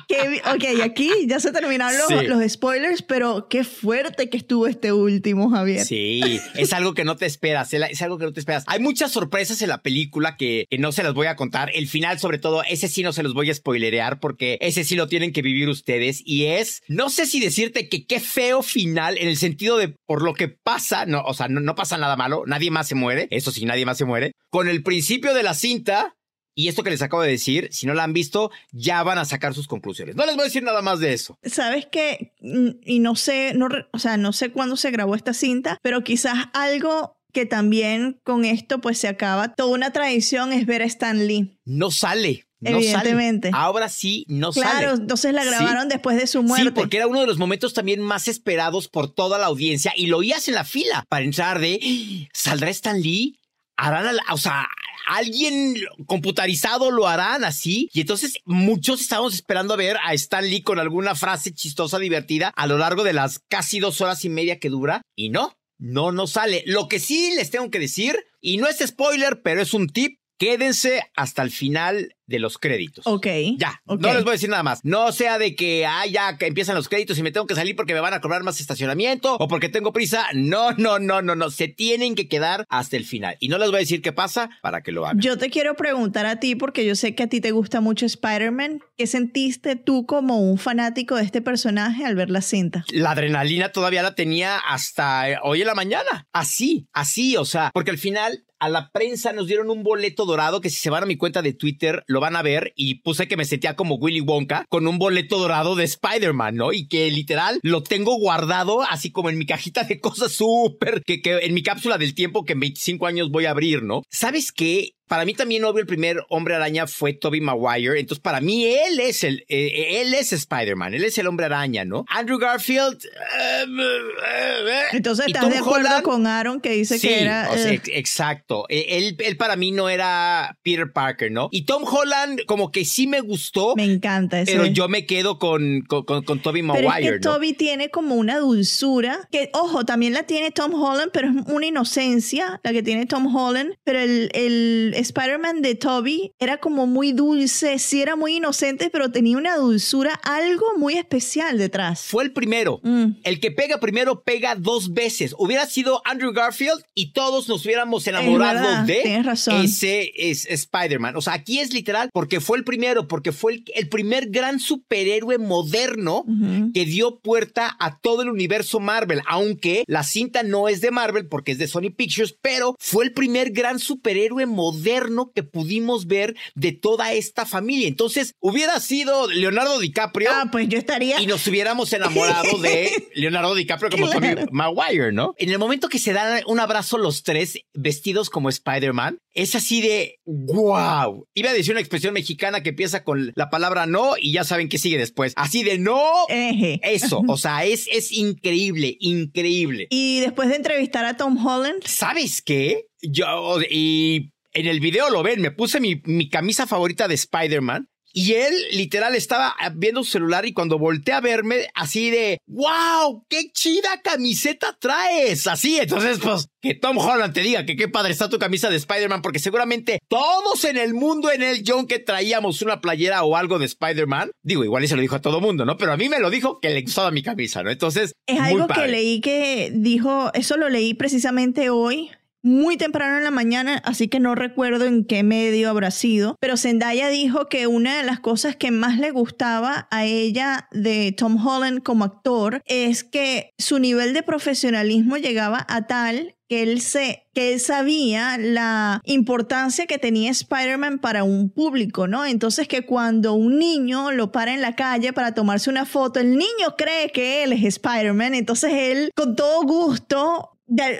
que, 0.08 0.42
ok, 0.54 0.82
aquí 0.84 1.10
ya 1.28 1.40
se 1.40 1.52
terminaron 1.52 1.98
los, 1.98 2.08
Sí. 2.22 2.28
los 2.28 2.52
spoilers, 2.52 3.02
pero 3.02 3.48
qué 3.50 3.64
fuerte 3.64 4.30
que 4.30 4.38
estuvo 4.38 4.68
este 4.68 4.92
último, 4.92 5.50
Javier. 5.50 5.86
Sí, 5.86 6.40
es 6.56 6.74
algo 6.74 6.94
que 6.94 7.04
no 7.06 7.16
te 7.16 7.26
esperas, 7.26 7.74
es 7.74 8.02
algo 8.02 8.18
que 8.18 8.26
no 8.26 8.34
te 8.34 8.40
esperas. 8.40 8.61
Hay 8.68 8.80
muchas 8.80 9.12
sorpresas 9.12 9.62
en 9.62 9.70
la 9.70 9.82
película 9.82 10.38
que, 10.38 10.68
no 10.80 10.92
se 10.92 11.04
las 11.04 11.14
voy 11.14 11.28
a 11.28 11.36
contar. 11.36 11.70
El 11.74 11.88
final, 11.88 12.20
sobre 12.20 12.38
todo, 12.38 12.64
ese 12.64 12.88
sí 12.88 13.04
no 13.04 13.14
se 13.14 13.24
los 13.24 13.34
voy 13.34 13.50
a 13.50 13.54
spoilerear 13.54 14.20
porque 14.20 14.58
ese 14.62 14.84
sí 14.84 14.96
lo 14.96 15.08
tienen 15.08 15.34
que 15.34 15.42
vivir 15.42 15.70
ustedes. 15.70 16.22
Y 16.26 16.46
es, 16.46 16.82
no 16.88 17.10
sé 17.10 17.26
si 17.26 17.40
decirte 17.40 17.90
que 17.90 18.06
qué 18.06 18.20
feo 18.20 18.64
final 18.64 19.18
en 19.18 19.28
el 19.28 19.38
sentido 19.38 19.78
de 19.78 19.96
por 20.06 20.24
lo 20.24 20.34
que 20.34 20.48
pasa, 20.48 21.06
no, 21.06 21.22
o 21.24 21.34
sea, 21.34 21.48
no, 21.48 21.76
pasa 21.76 21.98
nada 21.98 22.16
malo, 22.16 22.44
nadie 22.46 22.72
más 22.72 22.88
se 22.88 22.96
muere, 22.96 23.28
eso 23.32 23.52
sí, 23.52 23.66
nadie 23.66 23.86
más 23.86 23.98
se 23.98 24.06
muere. 24.06 24.34
Con 24.50 24.68
el 24.68 24.84
principio 24.84 25.34
de 25.34 25.44
la 25.44 25.54
cinta, 25.54 26.16
y 26.54 26.68
esto 26.68 26.84
que 26.84 26.90
les 26.90 27.02
acabo 27.02 27.24
de 27.24 27.32
decir, 27.32 27.70
si 27.72 27.88
no 27.88 27.94
la 27.94 28.04
han 28.04 28.14
visto, 28.14 28.52
ya 28.72 29.04
van 29.04 29.18
a 29.18 29.26
sacar 29.26 29.54
sus 29.54 29.68
conclusiones. 29.68 30.16
No 30.16 30.26
les 30.26 30.36
voy 30.36 30.44
a 30.44 30.46
decir 30.46 30.64
nada 30.64 30.82
más 30.82 31.00
de 31.00 31.14
eso. 31.14 31.38
Sabes 31.44 31.86
que, 31.86 32.34
y 32.42 33.00
no 33.00 33.16
sé, 33.16 33.54
no, 33.56 33.70
o 33.92 34.00
sea, 34.00 34.18
no 34.18 34.34
sé 34.34 34.52
cuándo 34.52 34.76
se 34.76 34.92
grabó 34.92 35.16
esta 35.16 35.34
cinta, 35.34 35.78
pero 35.82 36.04
quizás 36.04 36.50
algo 36.54 37.21
que 37.32 37.46
también 37.46 38.20
con 38.24 38.46
esto 38.46 38.82
pues 38.82 38.98
se 38.98 39.08
acaba. 39.08 39.56
Toda 39.56 39.74
una 39.74 39.92
tradición 39.92 40.54
es 40.54 40.66
ver 40.66 40.82
a 40.82 40.86
Stan 40.86 41.28
Lee. 41.28 41.58
No 41.66 41.92
sale. 41.92 42.46
No 42.60 42.78
Evidentemente. 42.78 43.50
Sale. 43.50 43.64
Ahora 43.64 43.90
sí, 43.90 44.24
no 44.28 44.52
claro, 44.52 44.70
sale. 44.70 44.86
Claro, 44.86 45.02
entonces 45.02 45.34
la 45.34 45.44
grabaron 45.44 45.84
sí. 45.84 45.90
después 45.90 46.18
de 46.18 46.28
su 46.28 46.44
muerte. 46.44 46.66
Sí, 46.66 46.72
porque 46.72 46.98
era 46.98 47.08
uno 47.08 47.22
de 47.22 47.28
los 47.28 47.40
momentos 47.40 47.74
también 47.74 48.02
más 48.02 48.28
esperados 48.28 48.88
por 48.88 49.12
toda 49.12 49.40
la 49.40 49.48
audiencia 49.48 49.94
y 49.96 50.08
lo 50.08 50.18
oías 50.18 50.48
en 50.48 50.54
la 50.54 50.64
fila 50.64 51.04
para 51.10 51.26
entrar 51.26 51.60
de, 51.60 52.30
¿saldrá 52.34 52.70
Stan 52.70 53.02
Lee? 53.02 53.40
Harán, 53.78 54.16
o 54.32 54.38
sea, 54.38 54.68
alguien 55.08 55.76
computarizado 56.06 56.92
lo 56.92 57.08
harán 57.08 57.44
así. 57.44 57.90
Y 57.94 58.02
entonces 58.02 58.36
muchos 58.46 59.02
estábamos 59.02 59.34
esperando 59.34 59.74
a 59.74 59.78
ver 59.78 59.98
a 60.04 60.14
Stan 60.14 60.48
Lee 60.48 60.62
con 60.62 60.80
alguna 60.80 61.16
frase 61.16 61.54
chistosa, 61.54 62.00
divertida 62.00 62.54
a 62.56 62.68
lo 62.68 62.78
largo 62.78 63.04
de 63.04 63.14
las 63.14 63.40
casi 63.48 63.80
dos 63.80 64.02
horas 64.02 64.24
y 64.24 64.30
media 64.30 64.60
que 64.60 64.70
dura. 64.70 65.02
Y 65.16 65.30
no, 65.30 65.54
no, 65.82 66.12
no 66.12 66.28
sale. 66.28 66.64
Lo 66.68 66.88
que 66.88 67.00
sí 67.00 67.34
les 67.36 67.50
tengo 67.50 67.72
que 67.72 67.80
decir, 67.80 68.16
y 68.40 68.58
no 68.58 68.68
es 68.68 68.78
spoiler, 68.78 69.42
pero 69.42 69.62
es 69.62 69.74
un 69.74 69.90
tip, 69.90 70.21
quédense 70.42 71.04
hasta 71.16 71.44
el 71.44 71.52
final 71.52 72.16
de 72.26 72.40
los 72.40 72.58
créditos. 72.58 73.06
Ok. 73.06 73.28
Ya, 73.60 73.80
okay. 73.86 74.10
no 74.10 74.16
les 74.16 74.24
voy 74.24 74.32
a 74.32 74.34
decir 74.34 74.50
nada 74.50 74.64
más. 74.64 74.84
No 74.84 75.12
sea 75.12 75.38
de 75.38 75.56
que, 75.56 75.86
ah, 75.86 76.08
ya 76.08 76.40
que 76.40 76.48
empiezan 76.48 76.74
los 76.74 76.90
créditos 76.90 77.20
y 77.20 77.22
me 77.22 77.32
tengo 77.32 77.46
que 77.46 77.54
salir 77.54 77.76
porque 77.76 77.94
me 77.94 78.00
van 78.00 78.16
a 78.16 78.22
cobrar 78.22 78.42
más 78.42 78.60
estacionamiento 78.60 79.36
o 79.36 79.48
porque 79.48 79.70
tengo 79.70 79.94
prisa. 79.94 80.26
No, 80.34 80.72
no, 80.72 80.98
no, 80.98 81.22
no, 81.22 81.36
no. 81.36 81.52
Se 81.52 81.68
tienen 81.68 82.16
que 82.16 82.28
quedar 82.28 82.66
hasta 82.70 82.98
el 82.98 83.06
final. 83.06 83.38
Y 83.40 83.50
no 83.50 83.60
les 83.60 83.68
voy 83.68 83.76
a 83.76 83.80
decir 83.82 84.02
qué 84.02 84.14
pasa 84.14 84.50
para 84.64 84.82
que 84.82 84.92
lo 84.92 85.06
hagan. 85.06 85.22
Yo 85.22 85.38
te 85.38 85.52
quiero 85.52 85.76
preguntar 85.76 86.26
a 86.26 86.40
ti, 86.40 86.56
porque 86.56 86.88
yo 86.88 86.96
sé 86.96 87.14
que 87.14 87.22
a 87.22 87.28
ti 87.28 87.40
te 87.40 87.52
gusta 87.52 87.80
mucho 87.80 88.08
Spider-Man. 88.08 88.80
¿Qué 88.98 89.06
sentiste 89.06 89.76
tú 89.76 90.08
como 90.08 90.40
un 90.40 90.58
fanático 90.58 91.18
de 91.18 91.24
este 91.24 91.44
personaje 91.44 92.04
al 92.04 92.16
ver 92.16 92.32
la 92.32 92.42
cinta? 92.42 92.84
La 92.92 93.12
adrenalina 93.12 93.72
todavía 93.72 94.02
la 94.02 94.16
tenía 94.16 94.58
hasta 94.58 95.26
hoy 95.44 95.62
en 95.62 95.68
la 95.68 95.76
mañana. 95.76 96.28
Así, 96.34 96.88
así, 96.94 97.38
o 97.38 97.46
sea, 97.46 97.70
porque 97.76 97.92
al 97.92 98.00
final 98.00 98.46
a 98.62 98.70
la 98.70 98.92
prensa 98.92 99.34
nos 99.34 99.48
dieron 99.48 99.72
un 99.72 99.82
boleto 99.82 100.26
dorado 100.26 100.62
que 100.62 100.70
si 100.70 100.78
se 100.78 100.92
van 100.92 101.02
a 101.02 101.08
mi 101.08 101.18
cuenta 101.18 101.42
de 101.42 101.54
Twitter 101.54 102.04
lo 102.06 102.20
van 102.20 102.36
a 102.36 102.44
ver 102.44 102.74
y 102.76 103.02
puse 103.02 103.28
que 103.28 103.36
me 103.36 103.46
sentía 103.46 103.76
como 103.76 103.96
Willy 103.96 104.22
Wonka 104.22 104.66
con 104.70 104.88
un 104.88 105.00
boleto 105.00 105.40
dorado 105.40 105.76
de 105.76 105.84
Spider-Man, 105.84 106.56
¿no? 106.56 106.72
Y 106.72 106.88
que 106.88 107.10
literal 107.10 107.60
lo 107.64 107.82
tengo 107.82 108.16
guardado 108.18 108.84
así 108.84 109.12
como 109.12 109.32
en 109.32 109.40
mi 109.40 109.48
cajita 109.48 109.84
de 109.84 110.00
cosas 110.00 110.34
súper, 110.34 111.02
que, 111.04 111.22
que 111.22 111.40
en 111.40 111.56
mi 111.56 111.64
cápsula 111.64 111.98
del 111.98 112.14
tiempo 112.14 112.46
que 112.46 112.54
en 112.54 112.60
25 112.60 113.08
años 113.08 113.32
voy 113.32 113.46
a 113.46 113.52
abrir, 113.52 113.82
¿no? 113.82 114.04
¿Sabes 114.12 114.52
qué? 114.52 114.94
Para 115.12 115.26
mí 115.26 115.34
también, 115.34 115.66
obvio, 115.66 115.82
el 115.82 115.88
primer 115.88 116.24
hombre 116.30 116.56
araña 116.56 116.88
fue 116.88 117.12
Toby 117.12 117.42
Maguire. 117.42 118.00
Entonces, 118.00 118.22
para 118.22 118.40
mí, 118.40 118.64
él 118.64 118.98
es 119.02 119.26
el, 119.26 119.44
eh, 119.50 120.00
él 120.00 120.14
es 120.14 120.32
Spider-Man. 120.32 120.94
Él 120.94 121.04
es 121.04 121.18
el 121.18 121.28
hombre 121.28 121.48
araña, 121.48 121.84
¿no? 121.84 122.06
Andrew 122.08 122.40
Garfield. 122.40 122.96
Uh, 122.96 123.70
uh, 123.70 124.70
Entonces, 124.94 125.28
¿estás 125.28 125.50
de 125.50 125.58
acuerdo 125.58 125.90
Holland? 125.90 126.04
con 126.06 126.28
Aaron 126.28 126.62
que 126.62 126.72
dice 126.72 126.98
sí, 126.98 127.10
que 127.10 127.24
era. 127.24 127.50
O 127.52 127.58
sea, 127.58 127.74
exacto. 127.74 128.66
Él, 128.70 129.18
él 129.20 129.36
para 129.36 129.58
mí 129.58 129.72
no 129.72 129.90
era 129.90 130.58
Peter 130.64 130.90
Parker, 130.90 131.30
¿no? 131.30 131.50
Y 131.52 131.66
Tom 131.66 131.84
Holland, 131.84 132.46
como 132.46 132.72
que 132.72 132.86
sí 132.86 133.06
me 133.06 133.20
gustó. 133.20 133.76
Me 133.76 133.84
encanta 133.84 134.40
ese. 134.40 134.54
Pero 134.54 134.66
yo 134.68 134.88
me 134.88 135.06
quedo 135.06 135.40
con, 135.40 135.82
con, 135.90 136.06
con, 136.06 136.24
con 136.24 136.42
Toby 136.42 136.62
Maguire. 136.62 136.90
Pero 136.90 137.00
es 137.04 137.20
que 137.20 137.28
¿no? 137.28 137.34
Toby 137.34 137.52
tiene 137.52 137.90
como 137.90 138.16
una 138.16 138.40
dulzura. 138.40 139.28
Que, 139.30 139.50
ojo, 139.52 139.84
también 139.84 140.14
la 140.14 140.24
tiene 140.24 140.52
Tom 140.52 140.74
Holland, 140.74 141.12
pero 141.12 141.28
es 141.28 141.36
una 141.48 141.66
inocencia 141.66 142.62
la 142.64 142.72
que 142.72 142.82
tiene 142.82 143.08
Tom 143.08 143.36
Holland. 143.36 143.74
Pero 143.84 144.00
el, 144.00 144.30
el 144.34 145.01
Spider-Man 145.02 145.62
de 145.62 145.76
Toby 145.76 146.32
era 146.40 146.58
como 146.58 146.88
muy 146.88 147.12
dulce, 147.12 147.80
sí 147.80 148.02
era 148.02 148.16
muy 148.16 148.38
inocente, 148.38 148.90
pero 148.92 149.12
tenía 149.12 149.38
una 149.38 149.56
dulzura, 149.58 150.20
algo 150.24 150.66
muy 150.78 150.96
especial 150.96 151.58
detrás. 151.58 152.02
Fue 152.02 152.24
el 152.24 152.32
primero. 152.32 152.80
Mm. 152.84 153.18
El 153.24 153.40
que 153.40 153.52
pega 153.52 153.80
primero 153.80 154.22
pega 154.24 154.56
dos 154.56 154.94
veces. 154.94 155.36
Hubiera 155.38 155.66
sido 155.66 156.02
Andrew 156.06 156.32
Garfield 156.34 156.84
y 156.94 157.12
todos 157.14 157.48
nos 157.48 157.66
hubiéramos 157.66 158.06
enamorado 158.08 158.62
verdad, 158.62 158.86
de 158.86 159.24
razón. 159.24 159.64
ese 159.66 160.12
es 160.16 160.46
Spider-Man. 160.46 161.16
O 161.16 161.22
sea, 161.22 161.34
aquí 161.34 161.60
es 161.60 161.74
literal 161.74 162.10
porque 162.14 162.40
fue 162.40 162.58
el 162.58 162.64
primero, 162.64 163.08
porque 163.08 163.32
fue 163.32 163.54
el, 163.54 163.64
el 163.76 163.90
primer 163.90 164.30
gran 164.30 164.60
superhéroe 164.60 165.38
moderno 165.38 166.24
uh 166.28 166.32
-huh. 166.32 166.74
que 166.74 166.86
dio 166.86 167.20
puerta 167.20 167.76
a 167.80 167.98
todo 168.00 168.22
el 168.22 168.30
universo 168.30 168.80
Marvel, 168.80 169.22
aunque 169.28 169.84
la 169.88 170.04
cinta 170.04 170.44
no 170.44 170.70
es 170.70 170.82
de 170.82 170.92
Marvel 170.92 171.28
porque 171.28 171.52
es 171.54 171.58
de 171.58 171.68
Sony 171.68 171.92
Pictures, 171.96 172.36
pero 172.42 172.76
fue 172.80 173.06
el 173.06 173.14
primer 173.14 173.52
gran 173.52 173.80
superhéroe 173.80 174.46
moderno 174.46 174.91
que 175.34 175.44
pudimos 175.44 176.08
ver 176.08 176.36
de 176.56 176.72
toda 176.72 177.14
esta 177.14 177.46
familia. 177.46 177.88
Entonces, 177.88 178.36
hubiera 178.40 178.80
sido 178.80 179.28
Leonardo 179.30 179.80
DiCaprio. 179.80 180.30
Ah, 180.32 180.50
pues 180.52 180.68
yo 180.70 180.78
estaría. 180.78 181.22
Y 181.22 181.28
nos 181.28 181.46
hubiéramos 181.48 181.92
enamorado 181.94 182.58
de 182.60 183.10
Leonardo 183.16 183.56
DiCaprio 183.56 183.90
como 183.90 184.08
claro. 184.08 184.46
Tommy 184.46 184.52
Maguire, 184.52 185.12
¿no? 185.12 185.34
En 185.38 185.50
el 185.50 185.60
momento 185.60 185.90
que 185.90 186.00
se 186.00 186.14
dan 186.14 186.44
un 186.46 186.60
abrazo 186.60 186.98
los 186.98 187.24
tres 187.24 187.60
vestidos 187.74 188.30
como 188.30 188.50
Spider-Man, 188.50 189.20
es 189.34 189.56
así 189.56 189.82
de 189.82 190.20
wow. 190.26 191.26
Iba 191.34 191.50
a 191.50 191.54
decir 191.54 191.74
una 191.74 191.82
expresión 191.82 192.14
mexicana 192.14 192.64
que 192.64 192.70
empieza 192.70 193.04
con 193.04 193.32
la 193.36 193.50
palabra 193.50 193.86
no 193.86 194.14
y 194.20 194.34
ya 194.34 194.44
saben 194.44 194.70
qué 194.70 194.78
sigue 194.78 194.98
después. 194.98 195.34
Así 195.36 195.64
de 195.64 195.78
no. 195.78 196.02
Eje. 196.30 196.80
Eso, 196.84 197.22
o 197.28 197.38
sea, 197.38 197.66
es, 197.66 197.88
es 197.92 198.12
increíble, 198.12 198.98
increíble. 199.00 199.88
Y 199.90 200.20
después 200.20 200.50
de 200.50 200.56
entrevistar 200.56 201.06
a 201.06 201.18
Tom 201.18 201.44
Holland. 201.46 201.84
¿Sabes 201.86 202.42
qué? 202.42 202.88
Yo, 203.02 203.58
y 203.70 204.31
en 204.54 204.68
el 204.68 204.80
video 204.80 205.10
lo 205.10 205.24
ven, 205.24 205.42
me 205.42 205.52
puse 205.52 205.80
mi, 205.80 206.02
mi 206.06 206.30
camisa 206.30 206.68
favorita 206.68 207.08
de 207.08 207.16
Spider-Man. 207.16 207.88
Y 208.14 208.34
él 208.34 208.54
literal 208.74 209.16
estaba 209.16 209.56
viendo 209.76 210.04
su 210.04 210.12
celular 210.12 210.46
y 210.46 210.54
cuando 210.54 210.78
volteé 210.78 211.14
a 211.14 211.22
verme 211.22 211.68
así 211.74 212.10
de, 212.10 212.40
wow, 212.46 213.26
qué 213.30 213.52
chida 213.54 214.02
camiseta 214.04 214.78
traes. 214.80 215.48
Así, 215.48 215.80
entonces 215.80 216.20
pues 216.20 216.48
que 216.62 216.76
Tom 216.76 216.98
Holland 216.98 217.34
te 217.34 217.40
diga 217.40 217.66
que 217.66 217.78
qué 217.78 217.88
padre 217.88 218.12
está 218.12 218.30
tu 218.30 218.38
camisa 218.38 218.70
de 218.70 218.76
Spider-Man 218.76 219.22
porque 219.22 219.40
seguramente 219.40 220.00
todos 220.10 220.66
en 220.66 220.78
el 220.78 220.94
mundo 220.94 221.32
en 221.32 221.42
el 221.42 221.64
John 221.66 221.88
que 221.88 222.00
traíamos 222.00 222.62
una 222.62 222.82
playera 222.82 223.24
o 223.24 223.38
algo 223.38 223.60
de 223.60 223.66
Spider-Man, 223.66 224.32
digo, 224.44 224.66
igual 224.66 224.84
y 224.84 224.88
se 224.90 224.96
lo 224.96 225.02
dijo 225.02 225.16
a 225.16 225.22
todo 225.22 225.40
mundo, 225.40 225.64
¿no? 225.64 225.78
Pero 225.78 225.94
a 225.94 225.98
mí 225.98 226.10
me 226.10 226.20
lo 226.20 226.30
dijo 226.30 226.60
que 226.60 226.70
le 226.70 226.82
gustaba 226.82 227.12
mi 227.12 227.24
camisa, 227.24 227.64
¿no? 227.64 227.72
Entonces, 227.72 228.14
es 228.28 228.40
muy 228.40 228.50
algo 228.50 228.68
padre. 228.68 228.84
que 228.84 228.92
leí 228.92 229.22
que 229.22 229.72
dijo, 229.74 230.32
eso 230.34 230.58
lo 230.58 230.68
leí 230.68 230.94
precisamente 230.94 231.70
hoy 231.70 232.12
muy 232.44 232.78
temprano 232.78 233.18
en 233.18 233.24
la 233.24 233.32
mañana, 233.32 233.82
así 233.86 234.08
que 234.08 234.20
no 234.20 234.36
recuerdo 234.36 234.86
en 234.86 235.06
qué 235.06 235.24
medio 235.24 235.70
habrá 235.70 235.92
sido, 235.92 236.36
pero 236.40 236.58
Zendaya 236.58 237.10
dijo 237.10 237.48
que 237.48 237.68
una 237.68 237.98
de 237.98 238.04
las 238.04 238.20
cosas 238.20 238.56
que 238.56 238.72
más 238.72 238.98
le 238.98 239.12
gustaba 239.12 239.88
a 239.92 240.06
ella 240.06 240.68
de 240.72 241.14
Tom 241.16 241.46
Holland 241.46 241.84
como 241.84 242.06
actor 242.06 242.62
es 242.66 243.04
que 243.04 243.52
su 243.58 243.80
nivel 243.80 244.14
de 244.14 244.24
profesionalismo 244.24 245.18
llegaba 245.18 245.66
a 245.70 245.88
tal 245.88 246.36
que 246.52 246.64
él, 246.64 246.82
se, 246.82 247.28
que 247.34 247.54
él 247.54 247.62
sabía 247.62 248.38
la 248.38 249.00
importancia 249.06 249.86
que 249.86 249.98
tenía 249.98 250.32
Spider-Man 250.32 251.00
para 251.00 251.24
un 251.24 251.50
público, 251.50 252.10
¿no? 252.10 252.26
Entonces 252.26 252.68
que 252.68 252.86
cuando 252.86 253.36
un 253.36 253.58
niño 253.58 254.12
lo 254.12 254.34
para 254.34 254.54
en 254.54 254.60
la 254.60 254.76
calle 254.76 255.14
para 255.14 255.34
tomarse 255.34 255.70
una 255.70 255.86
foto, 255.86 256.20
el 256.20 256.32
niño 256.32 256.76
cree 256.78 257.10
que 257.14 257.44
él 257.44 257.54
es 257.54 257.64
Spider-Man, 257.64 258.36
entonces 258.36 258.74
él 258.74 259.12
con 259.16 259.38
todo 259.38 259.62
gusto 259.62 260.51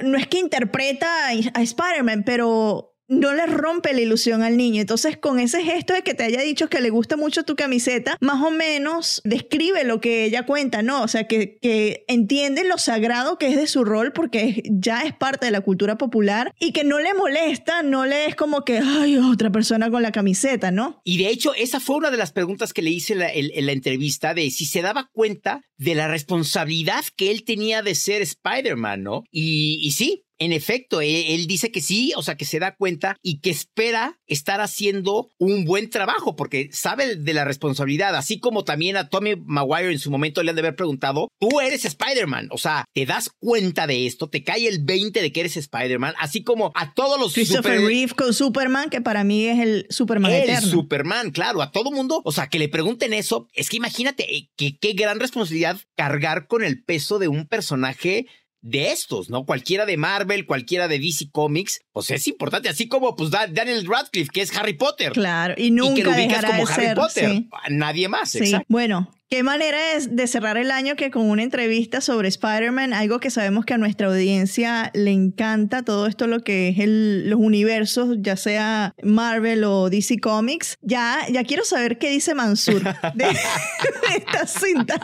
no 0.04 0.18
es 0.18 0.28
que 0.28 0.40
interpreta 0.40 1.28
a 1.28 1.62
Spider-Man, 1.62 2.24
pero 2.26 2.91
no 3.12 3.34
le 3.34 3.46
rompe 3.46 3.94
la 3.94 4.00
ilusión 4.00 4.42
al 4.42 4.56
niño. 4.56 4.80
Entonces, 4.80 5.18
con 5.18 5.40
ese 5.40 5.62
gesto 5.64 5.94
de 5.94 6.02
que 6.02 6.14
te 6.14 6.24
haya 6.24 6.42
dicho 6.42 6.70
que 6.70 6.80
le 6.80 6.90
gusta 6.90 7.18
mucho 7.18 7.44
tu 7.44 7.58
camiseta, 7.58 8.18
más 8.22 8.42
o 8.42 8.52
menos 8.52 9.22
describe 9.26 9.84
lo 9.84 10.00
que 10.00 10.24
ella 10.24 10.46
cuenta, 10.46 10.82
¿no? 10.82 11.04
O 11.04 11.08
sea, 11.10 11.28
que, 11.28 11.58
que 11.62 12.06
entiende 12.08 12.64
lo 12.64 12.78
sagrado 12.78 13.38
que 13.38 13.50
es 13.50 13.58
de 13.58 13.68
su 13.68 13.84
rol 13.84 14.14
porque 14.14 14.64
ya 14.66 15.02
es 15.02 15.14
parte 15.14 15.48
de 15.48 15.52
la 15.52 15.60
cultura 15.60 15.98
popular 15.98 16.54
y 16.58 16.72
que 16.72 16.86
no 16.86 17.00
le 17.00 17.14
molesta, 17.14 17.84
no 17.84 18.06
le 18.06 18.28
es 18.28 18.36
como 18.36 18.64
que, 18.64 18.80
ay, 18.80 19.18
otra 19.18 19.52
persona 19.52 19.92
con 19.92 20.02
la 20.02 20.14
camiseta, 20.14 20.72
¿no? 20.72 21.02
Y 21.04 21.18
de 21.18 21.30
hecho, 21.30 21.54
esa 21.54 21.82
fue 21.82 21.98
una 21.98 22.12
de 22.12 22.18
las 22.18 22.32
preguntas 22.32 22.72
que 22.72 22.82
le 22.82 22.92
hice 22.92 23.12
en 23.14 23.20
la, 23.20 23.30
en, 23.30 23.50
en 23.54 23.66
la 23.66 23.74
entrevista 23.74 24.34
de 24.34 24.50
si 24.52 24.66
se 24.66 24.82
daba 24.82 25.10
cuenta 25.12 25.62
de 25.78 25.96
la 25.96 26.08
responsabilidad 26.08 27.04
que 27.18 27.32
él 27.32 27.44
tenía 27.44 27.82
de 27.82 27.96
ser 27.96 28.22
Spider-Man, 28.22 29.04
¿no? 29.04 29.24
Y, 29.32 29.80
y 29.82 29.92
sí, 29.92 30.24
en 30.42 30.54
efecto, 30.54 31.02
e- 31.02 31.36
él, 31.36 31.46
dice 31.48 31.72
que 31.72 31.82
sí, 31.82 32.14
o 32.16 32.24
sea, 32.24 32.36
que 32.36 32.46
se 32.46 32.60
da 32.60 32.76
cuenta 32.76 33.16
y 33.22 33.40
que 33.42 33.52
espera 33.52 34.20
estar 34.26 34.60
haciendo 34.60 35.30
un 35.38 35.66
buen 35.66 35.90
trabajo 35.90 36.36
porque 36.36 36.70
sabe 36.72 37.16
de 37.16 37.34
la 37.34 37.46
responsabilidad, 37.46 38.16
así 38.16 38.40
como 38.40 38.64
también 38.64 38.98
a 38.98 39.08
Tommy 39.10 39.36
Maguire 39.46 39.92
en 39.92 40.00
su 40.00 40.10
momento 40.10 40.42
le 40.42 40.50
han 40.50 40.56
de 40.56 40.62
haber 40.62 40.76
preguntado, 40.76 41.28
tú 41.40 41.60
eres 41.62 41.86
Spider-Man, 41.86 42.50
o 42.52 42.58
sea, 42.58 42.86
te 42.94 43.06
das 43.06 43.30
cuenta 43.40 43.86
de 43.86 44.08
esto, 44.08 44.30
te 44.30 44.44
cae 44.44 44.68
el 44.68 44.84
20 44.84 45.22
de 45.22 45.32
que 45.32 45.42
eres 45.42 45.58
Spider-Man, 45.58 46.16
así 46.18 46.44
como 46.44 46.72
a 46.76 46.94
todos 46.94 47.20
los 47.20 47.34
Christopher 47.34 47.76
super- 47.76 47.86
Reeve 47.88 48.14
con 48.14 48.34
Superman, 48.34 48.90
que 48.90 49.02
para 49.02 49.24
mí 49.24 49.46
es 49.46 49.60
el 49.60 49.86
Superman 49.90 50.32
el 50.32 50.44
eterno. 50.44 50.68
Superman, 50.70 51.32
claro, 51.32 51.62
a 51.62 51.72
todo 51.72 51.92
mundo. 51.92 52.22
O 52.26 52.32
sea, 52.32 52.48
que 52.48 52.58
le 52.60 52.68
pregunten 52.70 53.14
eso, 53.14 53.48
es 53.54 53.70
que 53.70 53.78
imagínate 53.78 54.36
eh, 54.36 54.50
que 54.58 54.78
qué 54.80 54.94
gran 54.94 55.20
responsabilidad 55.20 55.80
cargar 55.96 56.48
con 56.48 56.64
el 56.64 56.84
peso 56.84 57.20
de 57.20 57.28
un 57.28 57.48
personaje 57.48 58.26
de 58.62 58.92
estos, 58.92 59.30
¿no? 59.30 59.46
Cualquiera 59.46 59.86
de 59.86 59.98
Marvel, 59.98 60.46
cualquiera 60.46 60.88
de 60.88 61.00
DC 61.00 61.30
Comics, 61.32 61.82
pues 61.92 62.12
es 62.12 62.28
importante, 62.28 62.70
así 62.70 62.88
como 62.88 63.16
pues 63.16 63.32
Da- 63.32 63.48
Daniel 63.48 63.86
Radcliffe, 63.88 64.30
que 64.32 64.42
es 64.42 64.56
Harry 64.56 64.74
Potter. 64.74 65.12
Claro, 65.14 65.56
y 65.58 65.66
Y 65.68 65.72
nunca 65.72 65.96
que 65.96 66.04
lo 66.04 66.12
ubicas 66.12 66.46
como 66.46 66.66
de 66.66 66.74
Harry 66.74 66.86
ser, 66.86 66.96
Potter. 66.96 67.30
sí. 67.32 67.50
Nadie 67.70 68.08
más, 68.08 68.30
Sí. 68.32 68.38
exacto. 68.40 68.66
Bueno, 68.70 69.12
qué 69.32 69.44
manera 69.44 69.94
es 69.94 70.14
de 70.14 70.28
cerrar 70.28 70.58
el 70.58 70.72
año 70.72 70.98
que 70.98 71.10
con 71.10 71.30
una 71.30 71.42
entrevista 71.42 72.02
sobre 72.02 72.28
Spider-Man, 72.28 72.92
algo 72.92 73.22
que 73.22 73.30
sabemos 73.30 73.64
que 73.64 73.74
a 73.74 73.78
nuestra 73.78 74.08
audiencia 74.08 74.92
le 74.94 75.12
encanta, 75.12 75.84
todo 75.84 76.06
esto 76.08 76.28
lo 76.28 76.42
que 76.42 76.68
es 76.68 76.80
el- 76.80 77.30
los 77.30 77.40
universos, 77.40 78.18
ya 78.20 78.36
sea 78.36 78.94
Marvel 79.02 79.64
o 79.64 79.90
DC 79.90 80.20
Comics. 80.20 80.78
Ya, 80.82 81.20
ya 81.32 81.46
quiero 81.46 81.64
saber 81.64 81.98
qué 81.98 82.10
dice 82.10 82.36
Mansur 82.36 82.84
de, 83.16 83.24
de 83.26 84.18
esta 84.18 84.46
cinta. 84.46 85.00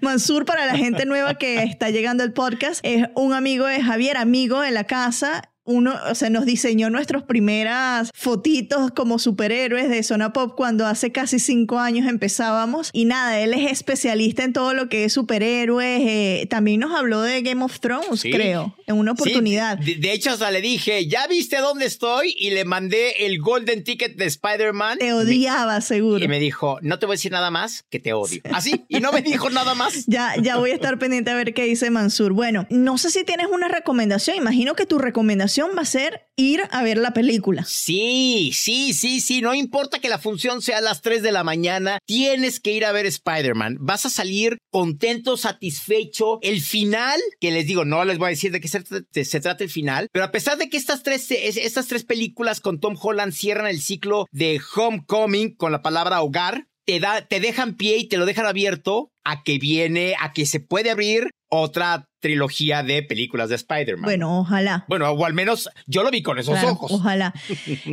Mansur, 0.00 0.46
para 0.46 0.64
la 0.64 0.76
gente 0.78 1.04
nueva 1.04 1.34
que 1.34 1.62
está 1.62 1.90
llegando 1.90 2.22
al 2.22 2.32
podcast, 2.32 2.80
es 2.84 3.04
un 3.14 3.34
amigo 3.34 3.66
de 3.66 3.82
Javier, 3.82 4.16
amigo 4.16 4.62
de 4.62 4.70
la 4.70 4.84
casa 4.84 5.42
uno, 5.66 5.94
o 6.10 6.14
sea, 6.14 6.30
nos 6.30 6.46
diseñó 6.46 6.88
nuestras 6.90 7.22
primeras 7.24 8.10
fotitos 8.14 8.90
como 8.92 9.18
superhéroes 9.18 9.88
de 9.88 10.02
Zona 10.02 10.32
Pop 10.32 10.54
cuando 10.56 10.86
hace 10.86 11.12
casi 11.12 11.38
cinco 11.38 11.78
años 11.78 12.06
empezábamos. 12.08 12.90
Y 12.92 13.04
nada, 13.04 13.38
él 13.40 13.52
es 13.54 13.70
especialista 13.70 14.44
en 14.44 14.52
todo 14.52 14.74
lo 14.74 14.88
que 14.88 15.04
es 15.04 15.12
superhéroes. 15.12 16.00
eh, 16.06 16.46
también 16.50 16.80
nos 16.80 16.94
habló 16.94 17.20
de 17.22 17.42
Game 17.42 17.62
of 17.64 17.80
Thrones, 17.80 18.20
Sí. 18.20 18.30
creo, 18.30 18.74
en 18.86 18.96
una 18.96 19.12
oportunidad. 19.12 19.78
de, 19.78 19.96
de 19.96 20.12
hecho, 20.12 20.30
hasta 20.30 20.50
le 20.50 20.60
dije, 20.60 21.06
¿ya 21.06 21.26
viste 21.26 21.56
dónde 21.58 21.86
estoy? 21.86 22.34
Y 22.38 22.50
le 22.50 22.64
mandé 22.64 23.26
el 23.26 23.38
Golden 23.40 23.82
Ticket 23.84 24.16
de 24.16 24.26
Spider-Man. 24.26 24.98
Te 24.98 25.12
odiaba, 25.12 25.80
seguro. 25.80 26.24
Y 26.24 26.28
me 26.28 26.38
dijo, 26.38 26.78
no 26.82 26.98
te 26.98 27.06
voy 27.06 27.14
a 27.14 27.16
decir 27.16 27.32
nada 27.32 27.50
más, 27.50 27.84
que 27.90 27.98
te 27.98 28.12
odio. 28.12 28.40
Así, 28.52 28.84
y 28.88 29.00
no 29.00 29.12
me 29.12 29.22
dijo 29.22 29.50
nada 29.50 29.74
más. 29.74 29.94
Ya, 30.08 30.34
ya 30.40 30.56
voy 30.56 30.70
a 30.70 30.74
estar 30.74 30.98
pendiente 30.98 31.30
a 31.30 31.34
ver 31.34 31.52
qué 31.52 31.64
dice 31.64 31.90
Mansur. 31.90 32.32
Bueno, 32.32 32.66
no 32.70 32.96
sé 32.98 33.10
si 33.10 33.24
tienes 33.24 33.46
una 33.52 33.66
recomendación. 33.68 34.36
Imagino 34.36 34.74
que 34.74 34.86
tu 34.86 34.98
recomendación 34.98 35.55
va 35.76 35.82
a 35.82 35.84
ser 35.86 36.28
ir 36.36 36.62
a 36.70 36.82
ver 36.82 36.98
la 36.98 37.12
película. 37.12 37.64
Sí, 37.66 38.50
sí, 38.52 38.92
sí, 38.92 39.20
sí. 39.20 39.40
No 39.40 39.54
importa 39.54 39.98
que 39.98 40.08
la 40.08 40.18
función 40.18 40.60
sea 40.62 40.78
a 40.78 40.80
las 40.82 41.00
3 41.02 41.22
de 41.22 41.32
la 41.32 41.44
mañana, 41.44 41.98
tienes 42.06 42.60
que 42.60 42.72
ir 42.72 42.84
a 42.84 42.92
ver 42.92 43.06
Spider-Man. 43.06 43.78
Vas 43.80 44.04
a 44.06 44.10
salir 44.10 44.58
contento, 44.70 45.36
satisfecho. 45.36 46.38
El 46.42 46.60
final, 46.60 47.20
que 47.40 47.50
les 47.50 47.66
digo, 47.66 47.84
no 47.84 48.04
les 48.04 48.18
voy 48.18 48.26
a 48.26 48.30
decir 48.30 48.52
de 48.52 48.60
qué 48.60 48.68
se, 48.68 48.82
se 49.24 49.40
trata 49.40 49.64
el 49.64 49.70
final, 49.70 50.08
pero 50.12 50.24
a 50.24 50.30
pesar 50.32 50.58
de 50.58 50.68
que 50.68 50.76
estas 50.76 51.02
tres, 51.02 51.30
es- 51.30 51.56
estas 51.56 51.86
tres 51.88 52.04
películas 52.04 52.60
con 52.60 52.80
Tom 52.80 52.96
Holland 53.00 53.32
cierran 53.32 53.66
el 53.66 53.80
ciclo 53.80 54.26
de 54.32 54.60
Homecoming 54.74 55.54
con 55.54 55.72
la 55.72 55.82
palabra 55.82 56.20
hogar, 56.22 56.66
te, 56.84 57.00
da, 57.00 57.26
te 57.26 57.40
dejan 57.40 57.76
pie 57.76 57.96
y 57.98 58.08
te 58.08 58.16
lo 58.16 58.26
dejan 58.26 58.46
abierto 58.46 59.10
a 59.24 59.42
que 59.42 59.58
viene, 59.58 60.14
a 60.20 60.32
que 60.32 60.46
se 60.46 60.60
puede 60.60 60.90
abrir 60.90 61.30
otra 61.48 62.06
trilogía 62.20 62.82
de 62.82 63.02
películas 63.02 63.48
de 63.48 63.56
Spider-Man. 63.56 64.04
Bueno, 64.04 64.40
ojalá. 64.40 64.84
Bueno, 64.88 65.10
o 65.10 65.24
al 65.24 65.34
menos 65.34 65.68
yo 65.86 66.02
lo 66.02 66.10
vi 66.10 66.22
con 66.22 66.38
esos 66.38 66.54
Claro, 66.54 66.72
ojos. 66.72 66.92
Ojalá. 66.92 67.32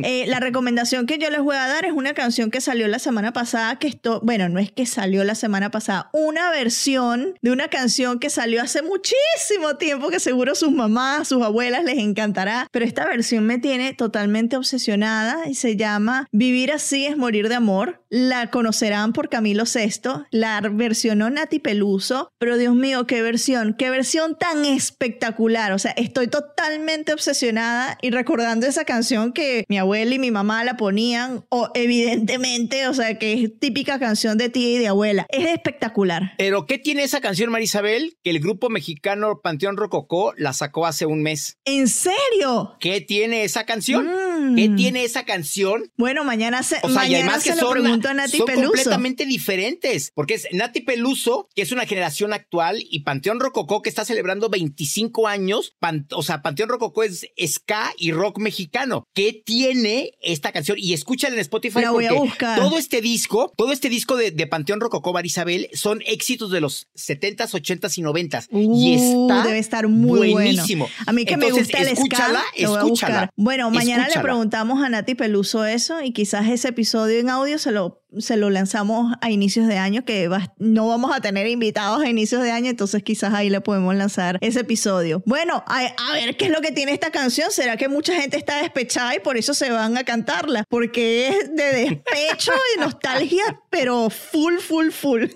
Eh, 0.06 0.24
la 0.26 0.40
recomendación 0.40 1.06
que 1.06 1.18
yo 1.18 1.30
les 1.30 1.40
voy 1.40 1.56
a 1.56 1.66
dar 1.66 1.84
es 1.84 1.92
una 1.92 2.14
canción 2.14 2.50
que 2.50 2.60
salió 2.60 2.88
la 2.88 2.98
semana 2.98 3.32
pasada, 3.32 3.78
que 3.78 3.86
esto, 3.86 4.20
bueno, 4.22 4.48
no 4.48 4.58
es 4.60 4.70
que 4.70 4.86
salió 4.86 5.24
la 5.24 5.34
semana 5.34 5.70
pasada, 5.70 6.10
una 6.12 6.50
versión 6.50 7.34
de 7.42 7.50
una 7.50 7.68
canción 7.68 8.18
que 8.18 8.28
salió 8.30 8.60
hace 8.62 8.82
muchísimo 8.82 9.76
tiempo, 9.78 10.10
que 10.10 10.20
seguro 10.20 10.54
sus 10.54 10.72
mamás, 10.72 11.28
sus 11.28 11.42
abuelas 11.42 11.84
les 11.84 11.98
encantará, 11.98 12.66
pero 12.70 12.84
esta 12.84 13.06
versión 13.06 13.46
me 13.46 13.58
tiene 13.58 13.94
totalmente 13.94 14.56
obsesionada 14.56 15.48
y 15.48 15.54
se 15.54 15.76
llama 15.76 16.26
Vivir 16.32 16.72
así 16.72 17.06
es 17.06 17.16
morir 17.16 17.48
de 17.48 17.54
amor. 17.56 18.02
La 18.10 18.50
conocerán 18.50 19.12
por 19.12 19.28
Camilo 19.28 19.66
Sesto, 19.66 20.24
la 20.30 20.60
versionó 20.60 21.30
Nati 21.30 21.58
Peluso, 21.58 22.28
pero 22.38 22.56
Dios 22.56 22.74
mío, 22.74 23.06
qué 23.06 23.22
versión, 23.22 23.74
qué 23.78 23.90
versión 23.90 24.13
tan 24.38 24.64
espectacular. 24.64 25.72
O 25.72 25.78
sea, 25.78 25.92
estoy 25.92 26.28
totalmente 26.28 27.12
obsesionada 27.12 27.98
y 28.00 28.10
recordando 28.10 28.66
esa 28.66 28.84
canción 28.84 29.32
que 29.32 29.64
mi 29.68 29.78
abuela 29.78 30.14
y 30.14 30.18
mi 30.18 30.30
mamá 30.30 30.64
la 30.64 30.76
ponían, 30.76 31.44
o 31.48 31.70
evidentemente, 31.74 32.86
o 32.88 32.94
sea, 32.94 33.18
que 33.18 33.32
es 33.34 33.58
típica 33.58 33.98
canción 33.98 34.38
de 34.38 34.48
tía 34.48 34.70
y 34.70 34.78
de 34.78 34.88
abuela. 34.88 35.26
Es 35.28 35.46
espectacular. 35.46 36.32
Pero 36.38 36.66
¿qué 36.66 36.78
tiene 36.78 37.02
esa 37.02 37.20
canción, 37.20 37.50
Marisabel? 37.50 38.16
Que 38.22 38.30
el 38.30 38.40
grupo 38.40 38.70
mexicano 38.70 39.40
Panteón 39.42 39.76
Rococó 39.76 40.32
la 40.36 40.52
sacó 40.52 40.86
hace 40.86 41.06
un 41.06 41.22
mes. 41.22 41.58
¿En 41.64 41.88
serio? 41.88 42.76
¿Qué 42.80 43.00
tiene 43.00 43.44
esa 43.44 43.64
canción? 43.64 44.06
Mm. 44.06 44.33
¿Qué 44.56 44.68
tiene 44.70 45.04
esa 45.04 45.24
canción? 45.24 45.90
Bueno, 45.96 46.24
mañana 46.24 46.62
se, 46.62 46.76
O 46.82 46.88
sea, 46.88 47.06
y 47.08 47.14
además 47.14 47.42
se 47.42 47.50
que 47.50 47.56
lo 47.56 47.62
son, 47.62 47.72
pregunto 47.72 48.08
a 48.08 48.14
Nati 48.14 48.36
son 48.38 48.46
Peluso. 48.46 48.66
completamente 48.68 49.26
diferentes. 49.26 50.10
Porque 50.14 50.34
es 50.34 50.46
Nati 50.52 50.80
Peluso, 50.80 51.48
que 51.54 51.62
es 51.62 51.72
una 51.72 51.86
generación 51.86 52.32
actual, 52.32 52.78
y 52.90 53.00
Panteón 53.00 53.40
Rococó, 53.40 53.82
que 53.82 53.88
está 53.88 54.04
celebrando 54.04 54.48
25 54.48 55.26
años. 55.28 55.74
Pan- 55.78 56.06
o 56.12 56.22
sea, 56.22 56.42
Panteón 56.42 56.68
Rococó 56.68 57.02
es 57.02 57.26
ska 57.46 57.92
y 57.98 58.12
rock 58.12 58.38
mexicano. 58.38 59.04
¿Qué 59.14 59.42
tiene 59.44 60.12
esta 60.22 60.52
canción? 60.52 60.76
Y 60.80 60.92
escúchala 60.94 61.34
en 61.34 61.40
Spotify 61.40 61.80
La 61.82 61.90
voy 61.90 62.06
a 62.06 62.12
buscar. 62.12 62.58
todo 62.58 62.78
este 62.78 63.00
disco, 63.00 63.52
todo 63.56 63.72
este 63.72 63.88
disco 63.88 64.16
de, 64.16 64.30
de 64.30 64.46
Panteón 64.46 64.80
Rococó, 64.80 65.12
Marisabel, 65.12 65.68
son 65.72 66.02
éxitos 66.06 66.50
de 66.50 66.60
los 66.60 66.88
70s, 66.96 67.50
80s 67.52 67.98
y 67.98 68.02
90s. 68.02 68.48
y 68.50 68.94
Uh, 68.94 69.28
está 69.30 69.44
debe 69.46 69.58
estar 69.58 69.88
muy 69.88 70.32
buenísimo. 70.32 70.84
bueno. 70.86 71.04
A 71.06 71.12
mí 71.12 71.24
que 71.24 71.36
me 71.36 71.50
gusta 71.50 71.78
el 71.78 71.88
escúchala, 71.88 72.40
ska, 72.40 72.62
escúchala. 72.62 73.30
Bueno, 73.36 73.70
mañana 73.70 74.04
le 74.04 74.08
Escúchala. 74.08 74.22
Preguntamos 74.38 74.82
a 74.82 74.88
Nati 74.88 75.14
Peluso 75.14 75.64
eso 75.64 76.00
y 76.02 76.10
quizás 76.12 76.48
ese 76.48 76.68
episodio 76.68 77.20
en 77.20 77.30
audio 77.30 77.56
se 77.56 77.70
lo, 77.70 78.02
se 78.18 78.36
lo 78.36 78.50
lanzamos 78.50 79.14
a 79.20 79.30
inicios 79.30 79.68
de 79.68 79.78
año, 79.78 80.04
que 80.04 80.26
va- 80.26 80.52
no 80.58 80.88
vamos 80.88 81.16
a 81.16 81.20
tener 81.20 81.46
invitados 81.46 82.02
a 82.02 82.08
inicios 82.08 82.42
de 82.42 82.50
año, 82.50 82.68
entonces 82.68 83.04
quizás 83.04 83.32
ahí 83.32 83.48
le 83.48 83.60
podemos 83.60 83.94
lanzar 83.94 84.38
ese 84.40 84.60
episodio. 84.60 85.22
Bueno, 85.24 85.62
a, 85.68 85.78
a 86.08 86.12
ver 86.14 86.36
qué 86.36 86.46
es 86.46 86.50
lo 86.50 86.60
que 86.60 86.72
tiene 86.72 86.92
esta 86.92 87.10
canción. 87.12 87.52
¿Será 87.52 87.76
que 87.76 87.88
mucha 87.88 88.12
gente 88.20 88.36
está 88.36 88.60
despechada 88.60 89.14
y 89.14 89.20
por 89.20 89.36
eso 89.36 89.54
se 89.54 89.70
van 89.70 89.96
a 89.96 90.02
cantarla? 90.02 90.64
Porque 90.68 91.28
es 91.28 91.54
de 91.54 91.64
despecho 91.72 92.52
y 92.76 92.80
nostalgia, 92.80 93.60
pero 93.70 94.10
full, 94.10 94.56
full, 94.58 94.90
full. 94.90 95.26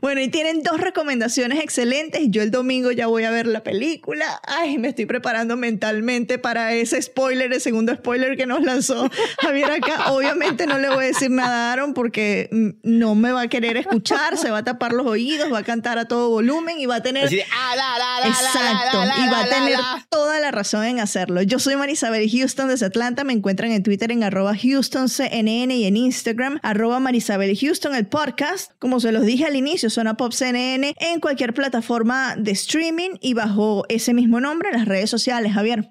Bueno, 0.00 0.20
y 0.20 0.28
tienen 0.28 0.64
dos 0.64 0.80
recomendaciones 0.80 1.60
excelentes. 1.62 2.22
Yo 2.28 2.42
el 2.42 2.50
domingo 2.50 2.90
ya 2.90 3.06
voy 3.06 3.22
a 3.22 3.30
ver 3.30 3.46
la 3.46 3.62
película. 3.62 4.40
Ay, 4.48 4.78
me 4.78 4.88
estoy 4.88 5.06
preparando 5.06 5.56
mentalmente 5.56 6.38
para 6.38 6.72
ese 6.74 7.00
spoiler, 7.00 7.52
el 7.52 7.60
segundo 7.60 7.94
spoiler 7.94 8.31
que 8.36 8.46
nos 8.46 8.62
lanzó 8.62 9.10
Javier 9.40 9.70
acá. 9.70 10.12
Obviamente 10.12 10.66
no 10.66 10.78
le 10.78 10.88
voy 10.88 11.04
a 11.04 11.06
decir 11.08 11.30
nada 11.30 11.70
a 11.70 11.72
Aaron 11.72 11.94
porque 11.94 12.48
no 12.82 13.14
me 13.14 13.32
va 13.32 13.42
a 13.42 13.48
querer 13.48 13.76
escuchar, 13.76 14.36
se 14.36 14.50
va 14.50 14.58
a 14.58 14.64
tapar 14.64 14.92
los 14.92 15.06
oídos, 15.06 15.52
va 15.52 15.58
a 15.58 15.64
cantar 15.64 15.98
a 15.98 16.06
todo 16.06 16.30
volumen 16.30 16.78
y 16.78 16.86
va 16.86 16.96
a 16.96 17.02
tener... 17.02 17.28
De, 17.28 17.44
ah, 17.52 17.76
la, 17.76 17.98
la, 17.98 18.20
la, 18.20 18.28
la, 18.28 18.28
Exacto, 18.28 19.22
y 19.22 19.28
va 19.28 19.40
a 19.40 19.48
tener 19.48 19.78
toda 20.08 20.40
la 20.40 20.50
razón 20.50 20.84
en 20.84 21.00
hacerlo. 21.00 21.42
Yo 21.42 21.58
soy 21.58 21.76
Marisabel 21.76 22.28
Houston 22.30 22.68
desde 22.68 22.86
Atlanta, 22.86 23.24
me 23.24 23.32
encuentran 23.32 23.72
en 23.72 23.82
Twitter 23.82 24.12
en 24.12 24.24
arroba 24.24 24.52
HoustonCNN 24.52 25.70
y 25.70 25.84
en 25.84 25.96
Instagram 25.96 26.60
arroba 26.62 27.00
Marisabel 27.00 27.56
Houston, 27.56 27.94
el 27.94 28.06
podcast, 28.06 28.72
como 28.78 29.00
se 29.00 29.12
los 29.12 29.24
dije 29.24 29.44
al 29.44 29.56
inicio, 29.56 29.90
Zona 29.90 30.16
Pop 30.16 30.32
CNN, 30.32 30.94
en 30.98 31.20
cualquier 31.20 31.54
plataforma 31.54 32.36
de 32.36 32.52
streaming 32.52 33.10
y 33.20 33.34
bajo 33.34 33.84
ese 33.88 34.14
mismo 34.14 34.40
nombre 34.40 34.70
en 34.70 34.78
las 34.78 34.86
redes 34.86 35.10
sociales, 35.10 35.52
Javier. 35.52 35.90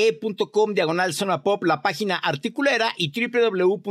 www.cnne.com 0.00 0.74
diagonal 0.74 1.14
zona 1.14 1.42
pop, 1.42 1.64
la 1.64 1.82
página 1.82 2.16
articulera, 2.16 2.92
y 2.96 3.12
www.cnn.com 3.12 3.82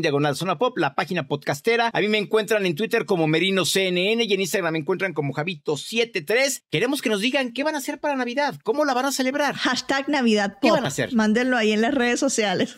diagonal 0.00 0.36
zona 0.36 0.58
pop, 0.58 0.76
la 0.78 0.94
página 0.94 1.26
podcastera. 1.26 1.90
A 1.92 2.00
mí 2.00 2.08
me 2.08 2.18
encuentran 2.18 2.66
en 2.66 2.74
Twitter 2.74 3.06
como 3.06 3.26
Merino 3.26 3.64
CNN 3.64 4.24
y 4.24 4.32
en 4.32 4.40
Instagram 4.40 4.72
me 4.72 4.80
encuentran 4.80 5.14
como 5.14 5.32
Javito73. 5.32 6.64
Queremos 6.70 7.00
que 7.02 7.08
nos 7.08 7.20
digan 7.20 7.52
qué 7.52 7.64
van 7.64 7.74
a 7.74 7.78
hacer 7.78 7.98
para 8.00 8.16
Navidad, 8.16 8.56
cómo 8.62 8.84
la 8.84 8.94
van 8.94 9.06
a 9.06 9.12
celebrar. 9.12 9.54
Hashtag 9.54 10.08
Navidad 10.08 10.52
Pop. 10.54 10.62
¿Qué 10.62 10.70
van 10.70 10.84
a 10.84 10.88
hacer? 10.88 11.14
Mándenlo 11.14 11.56
ahí 11.56 11.72
en 11.72 11.80
las 11.80 11.94
redes 11.94 12.20
sociales. 12.20 12.76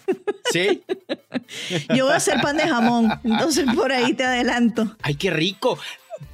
¿Sí? 0.52 0.82
Yo 1.94 2.04
voy 2.04 2.14
a 2.14 2.16
hacer 2.16 2.40
pan 2.40 2.56
de 2.56 2.68
jamón, 2.68 3.10
entonces 3.24 3.66
por 3.74 3.92
ahí 3.92 4.14
te 4.14 4.24
adelanto. 4.24 4.96
¡Ay, 5.02 5.14
qué 5.14 5.30
rico! 5.30 5.78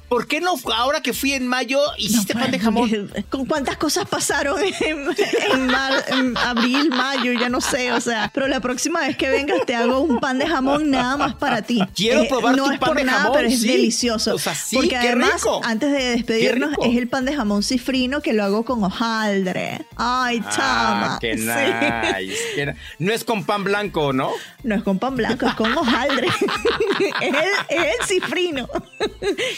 ¿Por 0.09 0.27
qué 0.27 0.39
no 0.39 0.53
ahora 0.75 1.01
que 1.01 1.13
fui 1.13 1.33
en 1.33 1.47
mayo 1.47 1.79
hiciste 1.97 2.33
pan 2.33 2.49
de 2.51 2.59
jamón? 2.59 3.11
¿Con 3.29 3.45
cuántas 3.45 3.75
cosas 3.77 4.07
pasaron 4.07 4.57
en, 4.63 5.05
en 5.51 5.67
mar- 5.67 6.05
en 6.07 6.37
abril, 6.37 6.89
mayo? 6.89 7.33
Ya 7.33 7.49
no 7.49 7.59
sé, 7.59 7.91
o 7.91 7.99
sea. 7.99 8.31
Pero 8.33 8.47
la 8.47 8.59
próxima 8.61 9.01
vez 9.01 9.17
que 9.17 9.29
vengas 9.29 9.59
te 9.65 9.75
hago 9.75 9.99
un 9.99 10.19
pan 10.19 10.39
de 10.39 10.47
jamón 10.47 10.89
nada 10.91 11.17
más 11.17 11.35
para 11.35 11.61
ti. 11.61 11.81
Quiero 11.95 12.21
Eh, 12.23 12.27
probar 12.29 12.55
no 12.55 12.65
tu 12.65 12.71
es 12.71 12.79
pan 12.79 12.87
por 12.89 12.97
de 12.97 13.03
nada, 13.03 13.17
jamón, 13.19 13.33
pero 13.35 13.47
es 13.49 13.59
sí. 13.61 13.67
delicioso. 13.67 14.35
O 14.35 14.39
sea, 14.39 14.55
sí, 14.55 14.75
Porque 14.77 14.89
qué 14.91 14.97
además, 14.97 15.33
rico. 15.35 15.61
antes 15.63 15.91
de 15.91 16.03
despedirnos, 16.15 16.71
es 16.83 16.95
el 16.97 17.07
pan 17.09 17.25
de 17.25 17.35
jamón 17.35 17.61
cifrino 17.63 18.21
que 18.21 18.31
lo 18.33 18.43
hago 18.45 18.63
con 18.63 18.83
hojaldre. 18.83 19.85
Ay, 19.97 20.39
chama. 20.55 21.15
Ah, 21.15 21.17
qué 21.19 21.37
Sí. 21.37 21.43
nice. 21.43 22.37
qué 22.55 22.75
No 22.99 23.11
es 23.13 23.23
con 23.25 23.43
pan 23.45 23.63
blanco, 23.65 24.13
¿no? 24.13 24.31
No 24.63 24.75
es 24.75 24.83
con 24.83 24.99
pan 24.99 25.15
blanco, 25.17 25.45
es 25.47 25.53
con 25.55 25.77
hojaldre. 25.77 26.27
es, 27.21 27.33
el, 27.33 27.35
es 27.77 27.85
el 27.99 28.07
cifrino. 28.07 28.67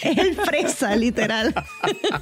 es 0.01 0.17
el 0.17 0.38
fresa, 0.45 0.95
literal. 0.95 1.53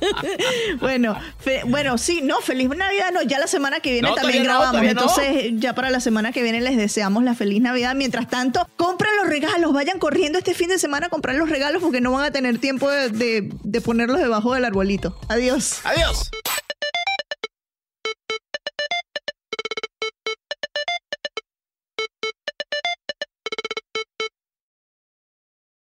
bueno, 0.80 1.15
fe- 1.39 1.62
bueno, 1.65 1.97
sí, 1.97 2.21
no, 2.23 2.39
feliz 2.41 2.69
Navidad. 2.69 3.12
No, 3.13 3.21
ya 3.21 3.39
la 3.39 3.47
semana 3.47 3.80
que 3.80 3.91
viene 3.93 4.10
No, 4.10 4.15
también 4.15 4.39
no, 4.43 4.49
grabamos. 4.49 4.82
no. 4.82 4.88
Entonces, 4.89 5.51
ya 5.56 5.73
para 5.73 5.89
la 5.89 5.99
semana 5.99 6.32
que 6.32 6.43
viene 6.43 6.62
les 6.62 6.77
deseamos 6.77 7.23
la 7.23 7.36
feliz 7.36 7.62
Navidad. 7.62 7.95
Mientras 7.95 8.30
tanto, 8.30 8.67
compren 8.75 9.15
los 9.17 9.27
regalos. 9.27 9.73
Vayan 9.73 9.99
corriendo 9.99 10.38
este 10.39 10.53
fin 10.53 10.69
de 10.69 10.80
semana 10.80 11.08
a 11.08 11.10
comprar 11.10 11.36
los 11.36 11.49
regalos 11.49 11.82
porque 11.82 12.01
no 12.01 12.12
van 12.12 12.25
a 12.25 12.32
tener 12.32 12.58
tiempo 12.60 12.89
de, 12.89 13.10
de- 13.10 13.49
de 13.63 13.82
ponerlos 13.82 14.19
debajo 14.19 14.53
del 14.53 14.65
arbolito. 14.65 15.17
Adiós. 15.30 15.80
Adiós. 15.84 16.30